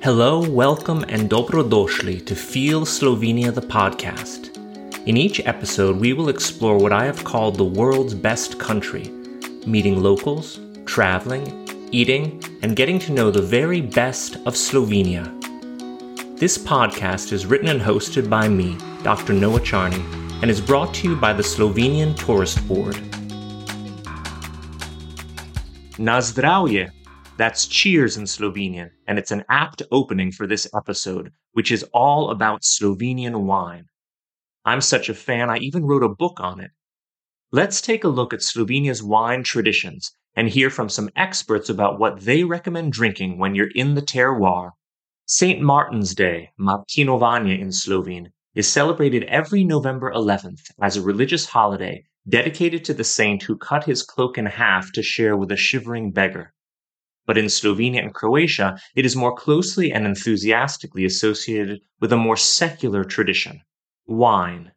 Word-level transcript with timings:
Hello, 0.00 0.48
welcome, 0.48 1.04
and 1.08 1.28
dobrodošli 1.28 2.24
to 2.24 2.36
Feel 2.36 2.86
Slovenia 2.86 3.52
the 3.52 3.60
podcast. 3.60 4.56
In 5.06 5.16
each 5.16 5.40
episode, 5.44 5.98
we 5.98 6.12
will 6.12 6.28
explore 6.28 6.78
what 6.78 6.92
I 6.92 7.04
have 7.04 7.24
called 7.24 7.56
the 7.56 7.64
world's 7.64 8.14
best 8.14 8.60
country, 8.60 9.10
meeting 9.66 10.00
locals, 10.00 10.60
traveling, 10.86 11.66
eating, 11.90 12.40
and 12.62 12.76
getting 12.76 13.00
to 13.00 13.12
know 13.12 13.32
the 13.32 13.42
very 13.42 13.80
best 13.80 14.36
of 14.46 14.54
Slovenia. 14.54 15.26
This 16.38 16.56
podcast 16.56 17.32
is 17.32 17.46
written 17.46 17.68
and 17.68 17.80
hosted 17.80 18.30
by 18.30 18.48
me, 18.48 18.78
Dr. 19.02 19.32
Noah 19.32 19.64
Charney, 19.64 20.04
and 20.42 20.48
is 20.48 20.60
brought 20.60 20.94
to 20.94 21.08
you 21.08 21.16
by 21.16 21.32
the 21.32 21.42
Slovenian 21.42 22.14
Tourist 22.14 22.62
Board. 22.68 22.96
Na 25.98 26.20
zdravje! 26.20 26.97
That's 27.38 27.68
cheers 27.68 28.16
in 28.16 28.24
Slovenian, 28.24 28.90
and 29.06 29.16
it's 29.16 29.30
an 29.30 29.44
apt 29.48 29.80
opening 29.92 30.32
for 30.32 30.44
this 30.48 30.66
episode, 30.74 31.30
which 31.52 31.70
is 31.70 31.84
all 31.94 32.32
about 32.32 32.64
Slovenian 32.64 33.44
wine. 33.44 33.84
I'm 34.64 34.80
such 34.80 35.08
a 35.08 35.14
fan, 35.14 35.48
I 35.48 35.58
even 35.58 35.84
wrote 35.84 36.02
a 36.02 36.08
book 36.08 36.40
on 36.40 36.58
it. 36.58 36.72
Let's 37.52 37.80
take 37.80 38.02
a 38.02 38.08
look 38.08 38.34
at 38.34 38.42
Slovenia's 38.42 39.04
wine 39.04 39.44
traditions 39.44 40.10
and 40.34 40.48
hear 40.48 40.68
from 40.68 40.88
some 40.88 41.10
experts 41.14 41.68
about 41.68 42.00
what 42.00 42.22
they 42.22 42.42
recommend 42.42 42.92
drinking 42.92 43.38
when 43.38 43.54
you're 43.54 43.70
in 43.72 43.94
the 43.94 44.02
terroir. 44.02 44.72
St. 45.24 45.60
Martin's 45.60 46.16
Day, 46.16 46.50
Martinovanje 46.58 47.56
in 47.56 47.70
Slovene, 47.70 48.32
is 48.56 48.66
celebrated 48.66 49.22
every 49.28 49.62
November 49.62 50.12
11th 50.12 50.72
as 50.82 50.96
a 50.96 51.02
religious 51.02 51.46
holiday 51.46 52.04
dedicated 52.28 52.84
to 52.86 52.94
the 52.94 53.04
saint 53.04 53.44
who 53.44 53.56
cut 53.56 53.84
his 53.84 54.02
cloak 54.02 54.36
in 54.38 54.46
half 54.46 54.90
to 54.90 55.04
share 55.04 55.36
with 55.36 55.52
a 55.52 55.56
shivering 55.56 56.10
beggar 56.10 56.52
but 57.28 57.36
in 57.36 57.44
Slovenia 57.44 58.02
and 58.02 58.14
Croatia, 58.14 58.80
it 58.96 59.04
is 59.04 59.14
more 59.14 59.34
closely 59.34 59.92
and 59.92 60.06
enthusiastically 60.06 61.04
associated 61.04 61.80
with 62.00 62.10
a 62.10 62.16
more 62.16 62.38
secular 62.38 63.04
tradition 63.04 63.60
wine. 64.06 64.72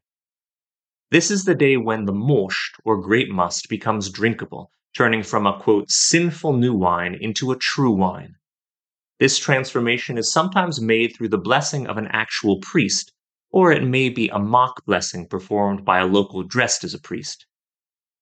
This 1.11 1.31
is 1.31 1.45
the 1.45 1.55
day 1.55 1.77
when 1.77 2.03
the 2.03 2.11
mošt, 2.11 2.71
or 2.83 3.01
grape 3.01 3.29
must, 3.29 3.69
becomes 3.69 4.09
drinkable, 4.09 4.69
turning 4.93 5.23
from 5.23 5.47
a 5.47 5.57
quote, 5.57 5.89
sinful 5.89 6.51
new 6.57 6.73
wine 6.73 7.17
into 7.21 7.53
a 7.53 7.57
true 7.57 7.93
wine. 7.93 8.35
This 9.17 9.37
transformation 9.37 10.17
is 10.17 10.29
sometimes 10.29 10.81
made 10.81 11.15
through 11.15 11.29
the 11.29 11.37
blessing 11.37 11.87
of 11.87 11.97
an 11.97 12.09
actual 12.11 12.59
priest, 12.59 13.13
or 13.51 13.71
it 13.71 13.85
may 13.85 14.09
be 14.09 14.27
a 14.27 14.39
mock 14.39 14.85
blessing 14.85 15.25
performed 15.25 15.85
by 15.85 15.99
a 15.99 16.05
local 16.05 16.43
dressed 16.43 16.83
as 16.83 16.93
a 16.93 16.99
priest. 16.99 17.45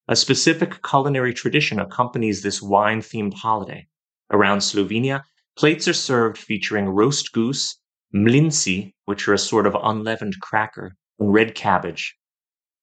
A 0.08 0.16
specific 0.16 0.84
culinary 0.84 1.34
tradition 1.34 1.80
accompanies 1.80 2.44
this 2.44 2.62
wine 2.62 3.02
themed 3.02 3.34
holiday. 3.34 3.88
Around 4.31 4.59
Slovenia, 4.59 5.23
plates 5.58 5.88
are 5.88 5.94
served 5.94 6.38
featuring 6.38 6.89
roast 6.89 7.33
goose, 7.33 7.80
mlinci, 8.13 8.94
which 9.05 9.27
are 9.27 9.33
a 9.33 9.38
sort 9.38 9.66
of 9.66 9.75
unleavened 9.81 10.39
cracker, 10.39 10.95
and 11.17 11.33
red 11.33 11.55
cabbage. 11.55 12.16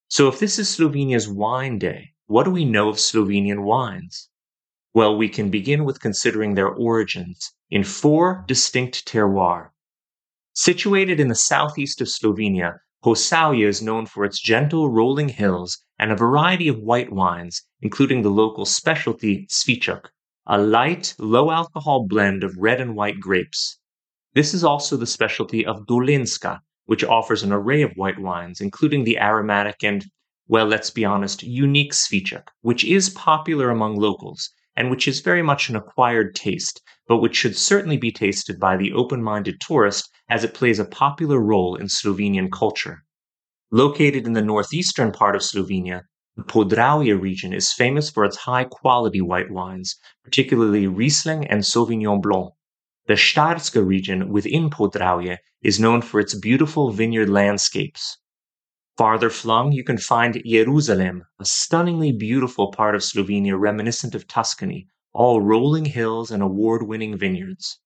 So 0.08 0.28
if 0.28 0.38
this 0.38 0.58
is 0.58 0.68
Slovenia's 0.68 1.28
wine 1.28 1.78
day, 1.78 2.12
what 2.26 2.44
do 2.44 2.50
we 2.50 2.64
know 2.64 2.88
of 2.88 2.96
Slovenian 2.96 3.62
wines? 3.62 4.28
Well, 4.92 5.16
we 5.16 5.28
can 5.28 5.50
begin 5.50 5.84
with 5.84 6.00
considering 6.00 6.54
their 6.54 6.68
origins 6.68 7.52
in 7.70 7.84
four 7.84 8.44
distinct 8.48 9.06
terroirs. 9.06 9.70
Situated 10.54 11.20
in 11.20 11.28
the 11.28 11.34
southeast 11.34 12.00
of 12.00 12.08
Slovenia, 12.08 12.78
Posavje 13.04 13.66
is 13.66 13.82
known 13.82 14.06
for 14.06 14.24
its 14.24 14.40
gentle 14.40 14.88
rolling 14.88 15.28
hills 15.28 15.78
and 15.98 16.10
a 16.10 16.16
variety 16.16 16.66
of 16.66 16.78
white 16.78 17.12
wines, 17.12 17.62
including 17.80 18.22
the 18.22 18.30
local 18.30 18.64
specialty 18.64 19.46
Cviček, 19.48 20.06
a 20.46 20.58
light, 20.58 21.14
low 21.18 21.50
alcohol 21.50 22.06
blend 22.06 22.44
of 22.44 22.56
red 22.56 22.80
and 22.80 22.94
white 22.94 23.18
grapes. 23.18 23.78
This 24.34 24.54
is 24.54 24.62
also 24.62 24.96
the 24.96 25.06
specialty 25.06 25.66
of 25.66 25.86
Dolenjska, 25.86 26.60
which 26.84 27.02
offers 27.02 27.42
an 27.42 27.52
array 27.52 27.82
of 27.82 27.92
white 27.96 28.18
wines, 28.18 28.60
including 28.60 29.04
the 29.04 29.18
aromatic 29.18 29.82
and, 29.82 30.04
well, 30.46 30.66
let's 30.66 30.90
be 30.90 31.04
honest, 31.04 31.42
unique 31.42 31.92
Cviček, 31.92 32.44
which 32.60 32.84
is 32.84 33.10
popular 33.10 33.70
among 33.70 33.96
locals 33.96 34.50
and 34.76 34.90
which 34.90 35.08
is 35.08 35.20
very 35.20 35.42
much 35.42 35.68
an 35.68 35.76
acquired 35.76 36.34
taste, 36.34 36.82
but 37.08 37.16
which 37.16 37.34
should 37.34 37.56
certainly 37.56 37.96
be 37.96 38.12
tasted 38.12 38.60
by 38.60 38.76
the 38.76 38.92
open 38.92 39.22
minded 39.22 39.60
tourist 39.60 40.10
as 40.28 40.44
it 40.44 40.54
plays 40.54 40.78
a 40.78 40.84
popular 40.84 41.40
role 41.40 41.74
in 41.76 41.86
Slovenian 41.86 42.52
culture. 42.52 43.02
Located 43.70 44.26
in 44.26 44.34
the 44.34 44.42
northeastern 44.42 45.12
part 45.12 45.34
of 45.34 45.42
Slovenia, 45.42 46.02
the 46.36 46.42
Podravje 46.42 47.18
region 47.18 47.54
is 47.54 47.72
famous 47.72 48.10
for 48.10 48.22
its 48.22 48.36
high 48.36 48.64
quality 48.64 49.22
white 49.22 49.50
wines, 49.50 49.96
particularly 50.22 50.86
Riesling 50.86 51.46
and 51.46 51.62
Sauvignon 51.62 52.20
Blanc. 52.20 52.52
The 53.06 53.14
Štajerska 53.14 53.82
region 53.82 54.28
within 54.28 54.68
Podravje 54.68 55.38
is 55.62 55.80
known 55.80 56.02
for 56.02 56.20
its 56.20 56.34
beautiful 56.34 56.90
vineyard 56.90 57.30
landscapes. 57.30 58.18
Farther 58.98 59.30
flung, 59.30 59.72
you 59.72 59.82
can 59.82 59.96
find 59.96 60.42
Jerusalem, 60.44 61.24
a 61.38 61.46
stunningly 61.46 62.12
beautiful 62.12 62.70
part 62.70 62.94
of 62.94 63.02
Slovenia 63.02 63.58
reminiscent 63.58 64.14
of 64.14 64.28
Tuscany, 64.28 64.88
all 65.14 65.40
rolling 65.40 65.86
hills 65.86 66.30
and 66.30 66.42
award 66.42 66.82
winning 66.82 67.16
vineyards. 67.16 67.80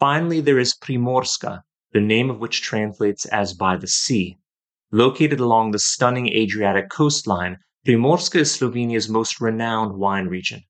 Finally, 0.00 0.40
there 0.40 0.58
is 0.58 0.74
Primorska, 0.74 1.62
the 1.92 2.00
name 2.00 2.30
of 2.30 2.40
which 2.40 2.62
translates 2.62 3.26
as 3.26 3.54
by 3.54 3.76
the 3.76 3.86
sea. 3.86 4.38
Located 4.90 5.38
along 5.38 5.70
the 5.70 5.78
stunning 5.78 6.28
Adriatic 6.30 6.90
coastline, 6.90 7.58
Primorska 7.84 8.36
is 8.36 8.56
Slovenia's 8.56 9.08
most 9.08 9.40
renowned 9.40 9.94
wine 9.94 10.28
region. 10.28 10.62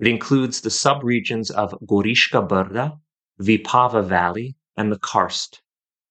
It 0.00 0.08
includes 0.08 0.60
the 0.60 0.70
subregions 0.70 1.52
of 1.52 1.70
Goriška 1.86 2.48
Brda, 2.48 2.98
Vipava 3.40 4.04
Valley, 4.04 4.56
and 4.76 4.90
the 4.90 4.98
Karst. 4.98 5.62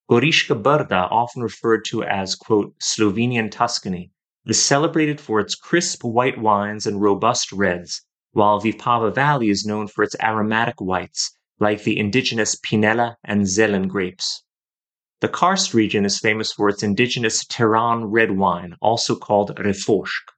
Goriška 0.09 0.63
Brda, 0.63 1.11
often 1.11 1.43
referred 1.43 1.83
to 1.87 2.03
as, 2.03 2.35
quote, 2.35 2.73
Slovenian 2.79 3.51
Tuscany, 3.51 4.13
is 4.45 4.63
celebrated 4.63 5.19
for 5.19 5.41
its 5.41 5.53
crisp 5.53 6.05
white 6.05 6.37
wines 6.37 6.87
and 6.87 7.01
robust 7.01 7.51
reds, 7.51 8.01
while 8.31 8.61
Vipava 8.61 9.13
Valley 9.13 9.49
is 9.49 9.65
known 9.65 9.89
for 9.89 10.01
its 10.01 10.15
aromatic 10.23 10.79
whites, 10.79 11.37
like 11.59 11.83
the 11.83 11.99
indigenous 11.99 12.55
Pinella 12.55 13.17
and 13.25 13.41
Zelen 13.41 13.89
grapes. 13.89 14.45
The 15.21 15.29
Karst 15.29 15.75
region 15.75 16.03
is 16.03 16.17
famous 16.17 16.51
for 16.51 16.67
its 16.67 16.81
indigenous 16.81 17.45
Teran 17.45 18.05
red 18.09 18.39
wine, 18.39 18.75
also 18.81 19.15
called 19.15 19.55
Refošk. 19.55 20.31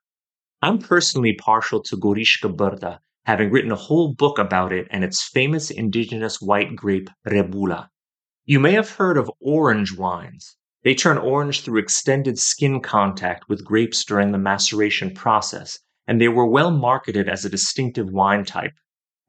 I'm 0.62 0.78
personally 0.78 1.36
partial 1.40 1.82
to 1.84 1.96
Goriška 1.96 2.54
Brda, 2.54 3.00
having 3.26 3.50
written 3.50 3.72
a 3.72 3.78
whole 3.78 4.14
book 4.14 4.38
about 4.38 4.74
it 4.74 4.86
and 4.92 5.06
its 5.06 5.24
famous 5.24 5.72
indigenous 5.72 6.42
white 6.42 6.76
grape 6.76 7.10
Rebula. 7.26 7.88
You 8.44 8.60
may 8.60 8.74
have 8.74 8.90
heard 8.90 9.18
of 9.18 9.32
orange 9.40 9.98
wines. 9.98 10.58
They 10.84 10.96
turn 10.96 11.18
orange 11.18 11.62
through 11.62 11.80
extended 11.80 12.38
skin 12.38 12.82
contact 12.82 13.48
with 13.48 13.64
grapes 13.64 14.04
during 14.04 14.34
the 14.34 14.38
maceration 14.38 15.14
process, 15.14 15.80
and 16.08 16.20
they 16.20 16.28
were 16.28 16.46
well 16.46 16.72
marketed 16.72 17.30
as 17.30 17.46
a 17.46 17.50
distinctive 17.50 18.10
wine 18.10 18.44
type. 18.44 18.74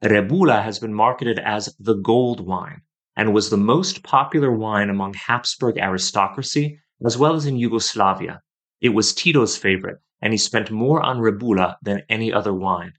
Rebula 0.03 0.61
has 0.61 0.79
been 0.79 0.93
marketed 0.93 1.39
as 1.39 1.73
the 1.79 1.95
gold 1.95 2.45
wine, 2.45 2.81
and 3.15 3.33
was 3.33 3.49
the 3.49 3.57
most 3.57 4.03
popular 4.03 4.51
wine 4.51 4.89
among 4.89 5.13
Habsburg 5.13 5.77
aristocracy 5.77 6.79
as 7.05 7.17
well 7.17 7.35
as 7.35 7.45
in 7.45 7.57
Yugoslavia. 7.57 8.41
It 8.81 8.89
was 8.89 9.13
Tito's 9.13 9.57
favorite, 9.57 9.99
and 10.21 10.33
he 10.33 10.37
spent 10.37 10.71
more 10.71 11.01
on 11.01 11.19
Rebula 11.19 11.75
than 11.81 12.03
any 12.09 12.31
other 12.31 12.53
wine. 12.53 12.93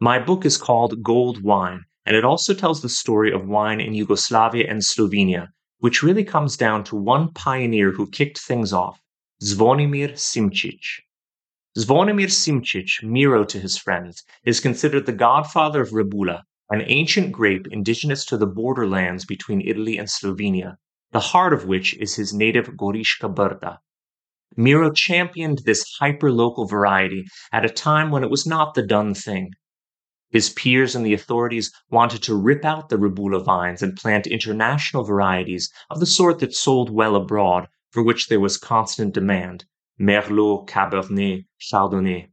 My 0.00 0.18
book 0.18 0.44
is 0.44 0.56
called 0.56 1.02
Gold 1.02 1.42
Wine, 1.42 1.84
and 2.06 2.16
it 2.16 2.24
also 2.24 2.54
tells 2.54 2.82
the 2.82 2.88
story 2.88 3.32
of 3.32 3.46
wine 3.46 3.80
in 3.80 3.94
Yugoslavia 3.94 4.66
and 4.68 4.82
Slovenia, 4.82 5.48
which 5.78 6.02
really 6.02 6.24
comes 6.24 6.56
down 6.56 6.84
to 6.84 6.96
one 6.96 7.32
pioneer 7.32 7.92
who 7.92 8.08
kicked 8.08 8.38
things 8.38 8.72
off, 8.72 9.00
Zvonimir 9.42 10.12
Simčič. 10.12 11.00
Zvonimir 11.76 12.28
Simčič, 12.28 13.02
Miro 13.02 13.44
to 13.44 13.58
his 13.58 13.76
friends, 13.78 14.22
is 14.44 14.60
considered 14.60 15.06
the 15.06 15.12
godfather 15.12 15.80
of 15.80 15.90
Rebula 15.90 16.42
an 16.72 16.82
ancient 16.86 17.30
grape 17.30 17.66
indigenous 17.70 18.24
to 18.24 18.38
the 18.38 18.46
borderlands 18.46 19.26
between 19.26 19.60
Italy 19.60 19.98
and 19.98 20.08
Slovenia, 20.08 20.78
the 21.10 21.20
heart 21.20 21.52
of 21.52 21.66
which 21.66 21.94
is 21.98 22.16
his 22.16 22.32
native 22.32 22.66
Goriška 22.68 23.34
Brda. 23.34 23.76
Miro 24.56 24.90
championed 24.90 25.60
this 25.66 25.84
hyper-local 26.00 26.66
variety 26.66 27.26
at 27.52 27.66
a 27.66 27.68
time 27.68 28.10
when 28.10 28.24
it 28.24 28.30
was 28.30 28.46
not 28.46 28.72
the 28.72 28.82
done 28.82 29.12
thing. 29.12 29.50
His 30.30 30.48
peers 30.48 30.94
and 30.94 31.04
the 31.04 31.12
authorities 31.12 31.70
wanted 31.90 32.22
to 32.22 32.34
rip 32.34 32.64
out 32.64 32.88
the 32.88 32.96
Rebula 32.96 33.44
vines 33.44 33.82
and 33.82 33.94
plant 33.94 34.26
international 34.26 35.04
varieties 35.04 35.70
of 35.90 36.00
the 36.00 36.06
sort 36.06 36.38
that 36.38 36.54
sold 36.54 36.88
well 36.88 37.16
abroad, 37.16 37.68
for 37.90 38.02
which 38.02 38.28
there 38.28 38.40
was 38.40 38.56
constant 38.56 39.12
demand 39.12 39.66
Merlot, 40.00 40.66
Cabernet, 40.66 41.44
Chardonnay. 41.60 42.30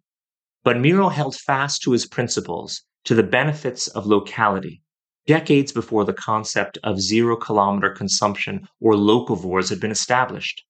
But 0.63 0.79
Miro 0.79 1.09
held 1.09 1.35
fast 1.35 1.81
to 1.81 1.91
his 1.91 2.05
principles 2.05 2.85
to 3.05 3.15
the 3.15 3.23
benefits 3.23 3.87
of 3.87 4.05
locality, 4.05 4.81
decades 5.27 5.71
before 5.71 6.05
the 6.05 6.13
concept 6.13 6.77
of 6.83 6.99
zero 6.99 7.35
kilometer 7.35 7.89
consumption 7.89 8.67
or 8.79 8.93
locavores 8.93 9.69
had 9.69 9.79
been 9.79 9.91
established. 9.91 10.63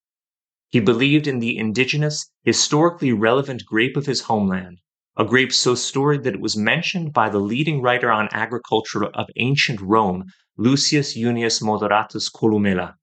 He 0.69 0.79
believed 0.79 1.27
in 1.27 1.39
the 1.39 1.57
indigenous, 1.57 2.29
historically 2.43 3.11
relevant 3.11 3.65
grape 3.65 3.97
of 3.97 4.05
his 4.05 4.21
homeland, 4.21 4.79
a 5.17 5.25
grape 5.25 5.51
so 5.51 5.73
storied 5.73 6.23
that 6.23 6.35
it 6.35 6.41
was 6.41 6.55
mentioned 6.55 7.11
by 7.11 7.29
the 7.29 7.39
leading 7.39 7.81
writer 7.81 8.11
on 8.11 8.29
agriculture 8.31 9.05
of 9.05 9.27
ancient 9.37 9.81
Rome, 9.81 10.25
Lucius 10.57 11.15
Junius 11.15 11.59
Moderatus 11.61 12.29
Columella. 12.29 12.93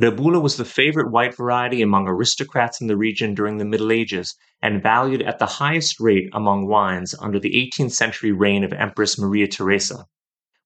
Rebula 0.00 0.40
was 0.40 0.56
the 0.56 0.64
favorite 0.64 1.12
white 1.12 1.36
variety 1.36 1.82
among 1.82 2.08
aristocrats 2.08 2.80
in 2.80 2.86
the 2.86 2.96
region 2.96 3.34
during 3.34 3.58
the 3.58 3.64
Middle 3.66 3.92
Ages 3.92 4.34
and 4.62 4.82
valued 4.82 5.20
at 5.20 5.38
the 5.38 5.44
highest 5.44 6.00
rate 6.00 6.30
among 6.32 6.66
wines 6.66 7.14
under 7.20 7.38
the 7.38 7.50
18th 7.50 7.92
century 7.92 8.32
reign 8.32 8.64
of 8.64 8.72
Empress 8.72 9.18
Maria 9.18 9.46
Theresa. 9.46 10.06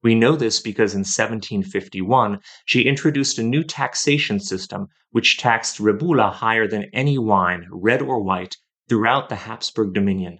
We 0.00 0.14
know 0.14 0.36
this 0.36 0.60
because 0.60 0.94
in 0.94 1.00
1751 1.00 2.38
she 2.66 2.82
introduced 2.82 3.36
a 3.40 3.42
new 3.42 3.64
taxation 3.64 4.38
system 4.38 4.86
which 5.10 5.38
taxed 5.38 5.80
Rebula 5.80 6.32
higher 6.32 6.68
than 6.68 6.88
any 6.92 7.18
wine, 7.18 7.66
red 7.72 8.02
or 8.02 8.22
white, 8.22 8.56
throughout 8.88 9.28
the 9.28 9.34
Habsburg 9.34 9.92
dominion. 9.92 10.38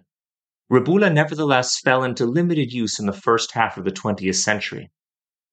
Rebula 0.70 1.12
nevertheless 1.12 1.80
fell 1.80 2.04
into 2.04 2.24
limited 2.24 2.72
use 2.72 3.00
in 3.00 3.06
the 3.06 3.12
first 3.12 3.50
half 3.50 3.76
of 3.76 3.84
the 3.84 3.90
20th 3.90 4.36
century. 4.36 4.92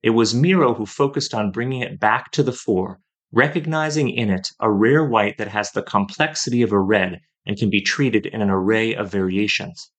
It 0.03 0.11
was 0.11 0.35
Miro 0.35 0.75
who 0.75 0.85
focused 0.85 1.33
on 1.33 1.51
bringing 1.51 1.81
it 1.81 1.99
back 1.99 2.29
to 2.33 2.43
the 2.43 2.53
fore 2.53 2.99
recognizing 3.33 4.11
in 4.11 4.29
it 4.29 4.47
a 4.59 4.71
rare 4.71 5.03
white 5.03 5.39
that 5.39 5.47
has 5.47 5.71
the 5.71 5.81
complexity 5.81 6.61
of 6.61 6.71
a 6.71 6.79
red 6.79 7.19
and 7.47 7.57
can 7.57 7.67
be 7.67 7.81
treated 7.81 8.27
in 8.27 8.43
an 8.43 8.49
array 8.49 8.93
of 8.93 9.11
variations. 9.11 9.89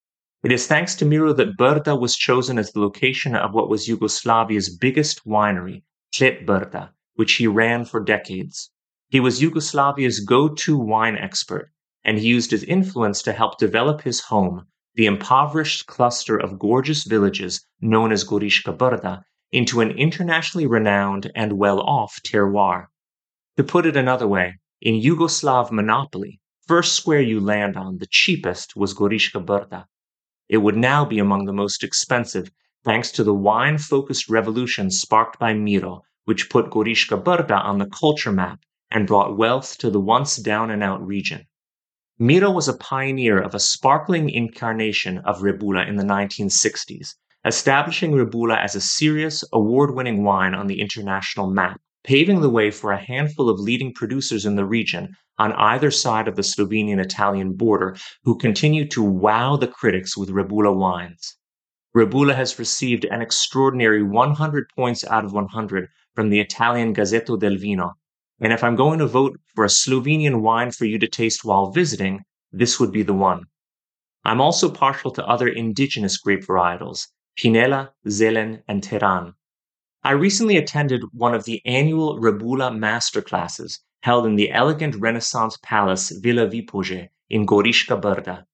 It 0.44 0.52
is 0.52 0.68
thanks 0.68 0.94
to 0.96 1.04
Miro 1.04 1.32
that 1.32 1.56
Brda 1.56 1.98
was 1.98 2.14
chosen 2.14 2.58
as 2.58 2.70
the 2.70 2.80
location 2.80 3.34
of 3.34 3.52
what 3.52 3.68
was 3.68 3.88
Yugoslavia's 3.88 4.76
biggest 4.76 5.26
winery, 5.26 5.82
Klet 6.14 6.46
Brda, 6.46 6.90
which 7.14 7.32
he 7.34 7.48
ran 7.48 7.84
for 7.84 7.98
decades. 7.98 8.70
He 9.08 9.18
was 9.18 9.40
Yugoslavia's 9.40 10.20
go-to 10.20 10.78
wine 10.78 11.16
expert, 11.16 11.72
and 12.04 12.18
he 12.18 12.28
used 12.28 12.52
his 12.52 12.62
influence 12.62 13.20
to 13.22 13.32
help 13.32 13.58
develop 13.58 14.02
his 14.02 14.20
home, 14.20 14.66
the 14.94 15.06
impoverished 15.06 15.86
cluster 15.86 16.36
of 16.36 16.58
gorgeous 16.60 17.02
villages 17.02 17.66
known 17.80 18.12
as 18.12 18.24
Goriška 18.24 18.76
Brda, 18.76 19.22
into 19.50 19.80
an 19.80 19.90
internationally 19.90 20.68
renowned 20.68 21.32
and 21.34 21.54
well-off 21.54 22.20
terroir. 22.24 22.86
To 23.56 23.62
put 23.62 23.86
it 23.86 23.96
another 23.96 24.26
way, 24.26 24.58
in 24.80 25.00
Yugoslav 25.00 25.70
monopoly, 25.70 26.40
first 26.66 26.94
square 26.94 27.20
you 27.20 27.38
land 27.38 27.76
on, 27.76 27.98
the 27.98 28.08
cheapest 28.10 28.74
was 28.74 28.94
Goriška 28.94 29.46
Brda. 29.46 29.84
It 30.48 30.56
would 30.56 30.76
now 30.76 31.04
be 31.04 31.20
among 31.20 31.44
the 31.44 31.52
most 31.52 31.84
expensive, 31.84 32.50
thanks 32.82 33.12
to 33.12 33.22
the 33.22 33.32
wine-focused 33.32 34.28
revolution 34.28 34.90
sparked 34.90 35.38
by 35.38 35.54
Miro, 35.54 36.02
which 36.24 36.50
put 36.50 36.68
Goriška 36.68 37.22
Brda 37.22 37.64
on 37.64 37.78
the 37.78 37.86
culture 37.86 38.32
map 38.32 38.58
and 38.90 39.06
brought 39.06 39.38
wealth 39.38 39.78
to 39.78 39.88
the 39.88 40.00
once 40.00 40.34
down-and-out 40.34 41.06
region. 41.06 41.46
Miro 42.18 42.50
was 42.50 42.66
a 42.66 42.76
pioneer 42.76 43.38
of 43.38 43.54
a 43.54 43.60
sparkling 43.60 44.30
incarnation 44.30 45.18
of 45.18 45.42
Rebula 45.42 45.86
in 45.88 45.94
the 45.94 46.02
1960s, 46.02 47.14
establishing 47.44 48.10
Rebula 48.10 48.58
as 48.58 48.74
a 48.74 48.80
serious, 48.80 49.44
award-winning 49.52 50.24
wine 50.24 50.54
on 50.54 50.66
the 50.66 50.80
international 50.80 51.48
map 51.48 51.80
paving 52.04 52.42
the 52.42 52.50
way 52.50 52.70
for 52.70 52.92
a 52.92 53.02
handful 53.02 53.48
of 53.48 53.58
leading 53.58 53.92
producers 53.92 54.46
in 54.46 54.54
the 54.54 54.64
region 54.64 55.16
on 55.38 55.52
either 55.54 55.90
side 55.90 56.28
of 56.28 56.36
the 56.36 56.42
Slovenian 56.42 57.00
Italian 57.00 57.54
border 57.54 57.96
who 58.22 58.38
continue 58.38 58.86
to 58.88 59.02
wow 59.02 59.56
the 59.56 59.66
critics 59.66 60.16
with 60.16 60.28
Rebula 60.28 60.74
wines. 60.76 61.36
Rebula 61.96 62.34
has 62.34 62.58
received 62.58 63.04
an 63.04 63.22
extraordinary 63.22 64.02
100 64.02 64.68
points 64.76 65.04
out 65.04 65.24
of 65.24 65.32
100 65.32 65.88
from 66.14 66.28
the 66.28 66.40
Italian 66.40 66.92
Gazzetto 66.94 67.38
del 67.38 67.56
Vino. 67.56 67.92
And 68.40 68.52
if 68.52 68.62
I'm 68.62 68.76
going 68.76 68.98
to 68.98 69.06
vote 69.06 69.38
for 69.54 69.64
a 69.64 69.68
Slovenian 69.68 70.42
wine 70.42 70.70
for 70.72 70.84
you 70.84 70.98
to 70.98 71.08
taste 71.08 71.44
while 71.44 71.70
visiting, 71.70 72.20
this 72.52 72.78
would 72.78 72.92
be 72.92 73.02
the 73.02 73.14
one. 73.14 73.44
I'm 74.24 74.40
also 74.40 74.70
partial 74.70 75.10
to 75.12 75.26
other 75.26 75.48
indigenous 75.48 76.18
grape 76.18 76.44
varietals, 76.44 77.06
Pinella, 77.36 77.90
Zelen, 78.06 78.62
and 78.68 78.82
Teran. 78.82 79.34
I 80.06 80.10
recently 80.10 80.58
attended 80.58 81.02
one 81.14 81.32
of 81.32 81.44
the 81.44 81.62
annual 81.64 82.20
Rebula 82.20 82.70
masterclasses 82.70 83.78
held 84.02 84.26
in 84.26 84.36
the 84.36 84.50
elegant 84.50 84.96
Renaissance 84.96 85.56
Palace 85.62 86.10
Villa 86.10 86.46
Vipolže 86.46 87.08
in 87.30 87.46
Goriška 87.46 87.98
Brda. 88.02 88.44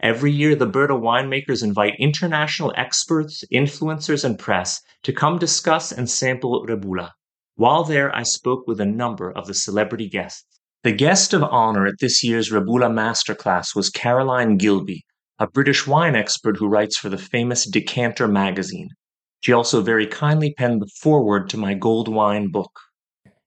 Every 0.00 0.30
year, 0.30 0.54
the 0.54 0.66
Brda 0.66 1.00
winemakers 1.00 1.64
invite 1.64 1.94
international 1.98 2.74
experts, 2.76 3.42
influencers, 3.50 4.22
and 4.22 4.38
press 4.38 4.82
to 5.02 5.14
come 5.14 5.38
discuss 5.38 5.92
and 5.92 6.10
sample 6.10 6.66
Rebula. 6.66 7.12
While 7.54 7.84
there, 7.84 8.14
I 8.14 8.22
spoke 8.22 8.66
with 8.66 8.78
a 8.78 8.84
number 8.84 9.32
of 9.32 9.46
the 9.46 9.54
celebrity 9.54 10.10
guests. 10.10 10.44
The 10.82 10.92
guest 10.92 11.32
of 11.32 11.42
honor 11.42 11.86
at 11.86 12.00
this 12.00 12.22
year's 12.22 12.50
Rebula 12.50 12.92
Masterclass 12.92 13.74
was 13.74 13.88
Caroline 13.88 14.58
Gilby, 14.58 15.06
a 15.38 15.46
British 15.46 15.86
wine 15.86 16.16
expert 16.16 16.58
who 16.58 16.68
writes 16.68 16.98
for 16.98 17.08
the 17.08 17.16
famous 17.16 17.64
Decanter 17.64 18.28
magazine. 18.28 18.90
She 19.40 19.52
also 19.52 19.82
very 19.82 20.06
kindly 20.06 20.52
penned 20.54 20.82
the 20.82 20.90
foreword 21.00 21.48
to 21.50 21.56
my 21.56 21.74
gold 21.74 22.08
wine 22.08 22.50
book. 22.50 22.80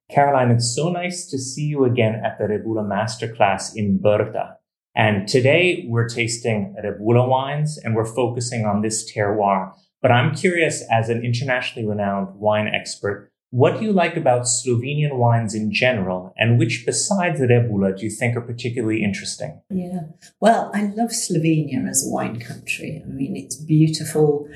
Caroline, 0.09 0.51
it's 0.51 0.75
so 0.75 0.89
nice 0.89 1.25
to 1.27 1.37
see 1.37 1.63
you 1.63 1.85
again 1.85 2.21
at 2.25 2.37
the 2.37 2.45
Rebula 2.45 2.85
Masterclass 2.85 3.75
in 3.75 3.99
Brda. 3.99 4.55
And 4.95 5.27
today 5.27 5.85
we're 5.87 6.07
tasting 6.07 6.75
Rebula 6.83 7.27
wines 7.27 7.77
and 7.77 7.95
we're 7.95 8.05
focusing 8.05 8.65
on 8.65 8.81
this 8.81 9.09
terroir. 9.11 9.73
But 10.01 10.11
I'm 10.11 10.35
curious, 10.35 10.83
as 10.91 11.09
an 11.09 11.23
internationally 11.23 11.87
renowned 11.87 12.35
wine 12.35 12.67
expert, 12.67 13.31
what 13.51 13.77
do 13.77 13.85
you 13.85 13.91
like 13.91 14.15
about 14.15 14.43
Slovenian 14.43 15.17
wines 15.17 15.53
in 15.53 15.73
general, 15.73 16.33
and 16.37 16.57
which 16.57 16.85
besides 16.85 17.41
Rebula 17.41 17.97
do 17.97 18.05
you 18.05 18.09
think 18.09 18.35
are 18.37 18.41
particularly 18.41 19.03
interesting? 19.03 19.61
Yeah, 19.69 20.03
well, 20.39 20.71
I 20.73 20.83
love 20.83 21.09
Slovenia 21.09 21.87
as 21.87 22.07
a 22.07 22.09
wine 22.09 22.39
country. 22.39 23.03
I 23.05 23.09
mean, 23.09 23.35
it's 23.35 23.57
beautiful 23.57 24.47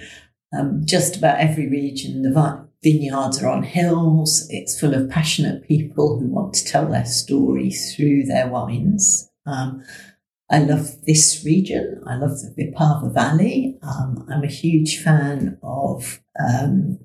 um, 0.57 0.81
just 0.85 1.17
about 1.17 1.39
every 1.39 1.67
region, 1.67 2.21
the 2.21 2.67
vineyards 2.83 3.41
are 3.41 3.49
on 3.49 3.63
hills. 3.63 4.47
It's 4.49 4.79
full 4.79 4.93
of 4.93 5.09
passionate 5.09 5.67
people 5.67 6.19
who 6.19 6.27
want 6.27 6.53
to 6.55 6.65
tell 6.65 6.87
their 6.87 7.05
story 7.05 7.71
through 7.71 8.23
their 8.23 8.47
wines. 8.47 9.29
Um, 9.45 9.83
I 10.51 10.59
love 10.59 11.03
this 11.05 11.43
region. 11.43 12.03
I 12.05 12.15
love 12.15 12.39
the 12.41 12.53
Vipava 12.55 13.11
Valley. 13.11 13.79
Um, 13.81 14.27
I'm 14.31 14.43
a 14.43 14.47
huge 14.47 15.01
fan 15.01 15.57
of 15.63 16.21
um, 16.39 16.99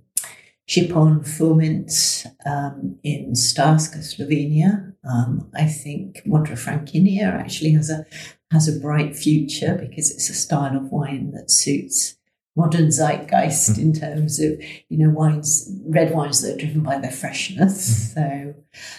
Šipon 0.68 1.26
Furmint 1.26 2.26
um, 2.44 2.98
in 3.02 3.32
Štajerska, 3.32 4.00
Slovenia. 4.04 4.94
Um, 5.10 5.50
I 5.54 5.64
think 5.64 6.22
Modra 6.26 6.58
Frankinja 6.58 7.32
actually 7.32 7.72
has 7.72 7.88
a 7.88 8.04
has 8.52 8.68
a 8.68 8.78
bright 8.78 9.16
future 9.16 9.78
because 9.80 10.10
it's 10.10 10.28
a 10.28 10.34
style 10.34 10.76
of 10.76 10.90
wine 10.90 11.30
that 11.32 11.50
suits 11.50 12.16
modern 12.56 12.90
zeitgeist 12.90 13.76
mm. 13.76 13.78
in 13.78 13.92
terms 13.92 14.40
of 14.40 14.60
you 14.88 14.98
know 14.98 15.10
wines 15.10 15.72
red 15.86 16.12
wines 16.12 16.42
that 16.42 16.54
are 16.54 16.58
driven 16.58 16.82
by 16.82 16.98
their 16.98 17.10
freshness 17.10 18.12
mm. 18.12 18.14
so 18.14 18.54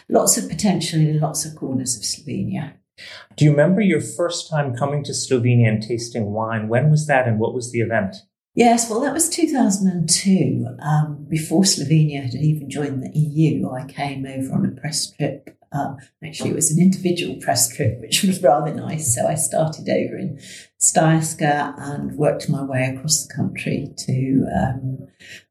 lots 0.09 0.37
of 0.37 0.49
potential 0.49 0.99
in 0.99 1.19
lots 1.19 1.45
of 1.45 1.55
corners 1.55 1.95
of 1.95 2.03
slovenia 2.03 2.73
do 3.35 3.45
you 3.45 3.51
remember 3.51 3.81
your 3.81 4.01
first 4.01 4.49
time 4.49 4.75
coming 4.75 5.03
to 5.03 5.11
slovenia 5.11 5.67
and 5.67 5.83
tasting 5.83 6.31
wine 6.31 6.67
when 6.67 6.89
was 6.89 7.07
that 7.07 7.27
and 7.27 7.39
what 7.39 7.53
was 7.53 7.71
the 7.71 7.79
event 7.79 8.15
Yes, 8.53 8.89
well, 8.89 8.99
that 8.99 9.13
was 9.13 9.29
2002. 9.29 10.65
Um, 10.81 11.25
before 11.29 11.63
Slovenia 11.63 12.23
had 12.23 12.35
even 12.35 12.69
joined 12.69 13.01
the 13.01 13.17
EU, 13.17 13.71
I 13.71 13.85
came 13.85 14.25
over 14.25 14.53
on 14.53 14.65
a 14.65 14.71
press 14.71 15.09
trip 15.09 15.57
um, 15.73 15.97
actually, 16.25 16.49
it 16.49 16.55
was 16.55 16.71
an 16.71 16.81
individual 16.81 17.37
press 17.39 17.73
trip, 17.73 18.01
which 18.01 18.23
was 18.23 18.43
rather 18.43 18.73
nice. 18.73 19.15
So 19.15 19.27
I 19.27 19.35
started 19.35 19.87
over 19.87 20.17
in 20.17 20.39
Štajerska 20.81 21.75
and 21.77 22.17
worked 22.17 22.49
my 22.49 22.63
way 22.63 22.93
across 22.93 23.25
the 23.25 23.33
country 23.33 23.87
to 23.99 24.47
um, 24.53 25.07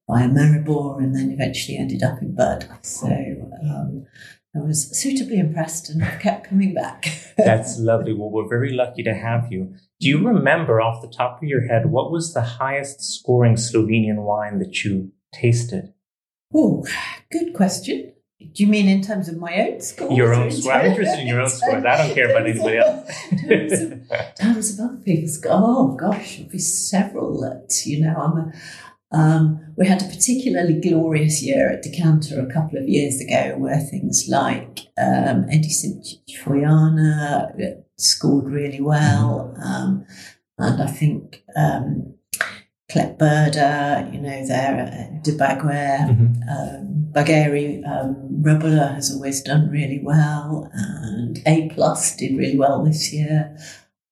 via 0.08 0.28
Maribor 0.28 0.98
and 0.98 1.14
then 1.14 1.30
eventually 1.30 1.78
ended 1.78 2.02
up 2.02 2.20
in 2.20 2.34
Bud. 2.34 2.68
So 2.82 3.06
um, 3.08 4.06
I 4.54 4.58
was 4.58 4.90
suitably 4.98 5.38
impressed 5.38 5.88
and 5.88 6.02
kept 6.20 6.48
coming 6.48 6.74
back. 6.74 7.06
That's 7.38 7.78
lovely. 7.78 8.12
Well, 8.12 8.30
we're 8.30 8.48
very 8.48 8.74
lucky 8.74 9.02
to 9.04 9.14
have 9.14 9.50
you. 9.50 9.74
Do 10.00 10.08
you 10.08 10.26
remember 10.26 10.82
off 10.82 11.00
the 11.00 11.08
top 11.08 11.42
of 11.42 11.48
your 11.48 11.66
head 11.66 11.86
what 11.86 12.10
was 12.10 12.34
the 12.34 12.42
highest 12.42 13.02
scoring 13.02 13.54
Slovenian 13.54 14.16
wine 14.16 14.58
that 14.58 14.84
you 14.84 15.12
tasted? 15.32 15.94
Oh, 16.52 16.84
good 17.30 17.54
question. 17.54 18.12
Do 18.40 18.62
you 18.62 18.68
mean 18.68 18.88
in 18.88 19.02
terms 19.02 19.28
of 19.28 19.37
my 19.37 19.54
own 19.54 19.80
scores? 19.80 20.16
Your 20.16 20.35
own 20.35 20.50
score. 20.50 20.73
I'm 20.73 20.87
interested 20.87 21.20
in 21.20 21.26
your 21.26 21.40
own 21.40 21.49
scores. 21.50 21.85
I 21.85 21.97
don't 21.99 22.14
care 22.14 22.30
about 22.30 22.49
anybody 22.49 22.78
else. 22.78 23.11
terms, 23.47 23.73
of, 23.73 24.37
terms 24.37 24.78
of 24.78 24.85
other 24.87 24.97
people's 25.04 25.35
scores. 25.35 25.54
Oh 25.56 25.94
gosh, 25.94 26.37
there'll 26.37 26.50
be 26.50 26.59
several 26.59 27.40
that 27.42 27.85
you 27.85 28.00
know. 28.00 28.14
I'm 28.16 28.38
a, 28.38 28.52
um, 29.12 29.75
we 29.76 29.87
had 29.87 30.02
a 30.02 30.06
particularly 30.06 30.80
glorious 30.80 31.42
year 31.42 31.70
at 31.70 31.82
Decanter 31.82 32.40
a 32.40 32.52
couple 32.52 32.78
of 32.78 32.88
years 32.88 33.20
ago, 33.20 33.56
where 33.59 33.78
things 33.78 34.26
like 34.28 34.87
um, 34.99 35.47
Edison 35.50 36.02
Foyana 36.42 37.82
scored 37.99 38.47
really 38.47 38.80
well, 38.80 39.54
mm-hmm. 39.54 39.62
um, 39.62 40.06
and 40.59 40.82
I 40.82 40.87
think 40.87 41.42
um, 41.56 42.14
Klet 42.90 43.16
Brda, 43.18 44.12
you 44.12 44.20
know, 44.20 44.47
there 44.47 44.78
at 44.78 45.23
De 45.23 45.32
Baguer, 45.32 45.99
mm-hmm. 46.09 46.42
um, 46.49 47.00
Bagueri 47.12 47.85
um, 47.87 48.42
has 48.94 49.12
always 49.12 49.42
done 49.42 49.70
really 49.70 50.00
well, 50.02 50.70
and 50.73 51.40
A 51.47 51.68
Plus 51.70 52.16
did 52.16 52.37
really 52.37 52.59
well 52.59 52.85
this 52.85 53.12
year. 53.12 53.56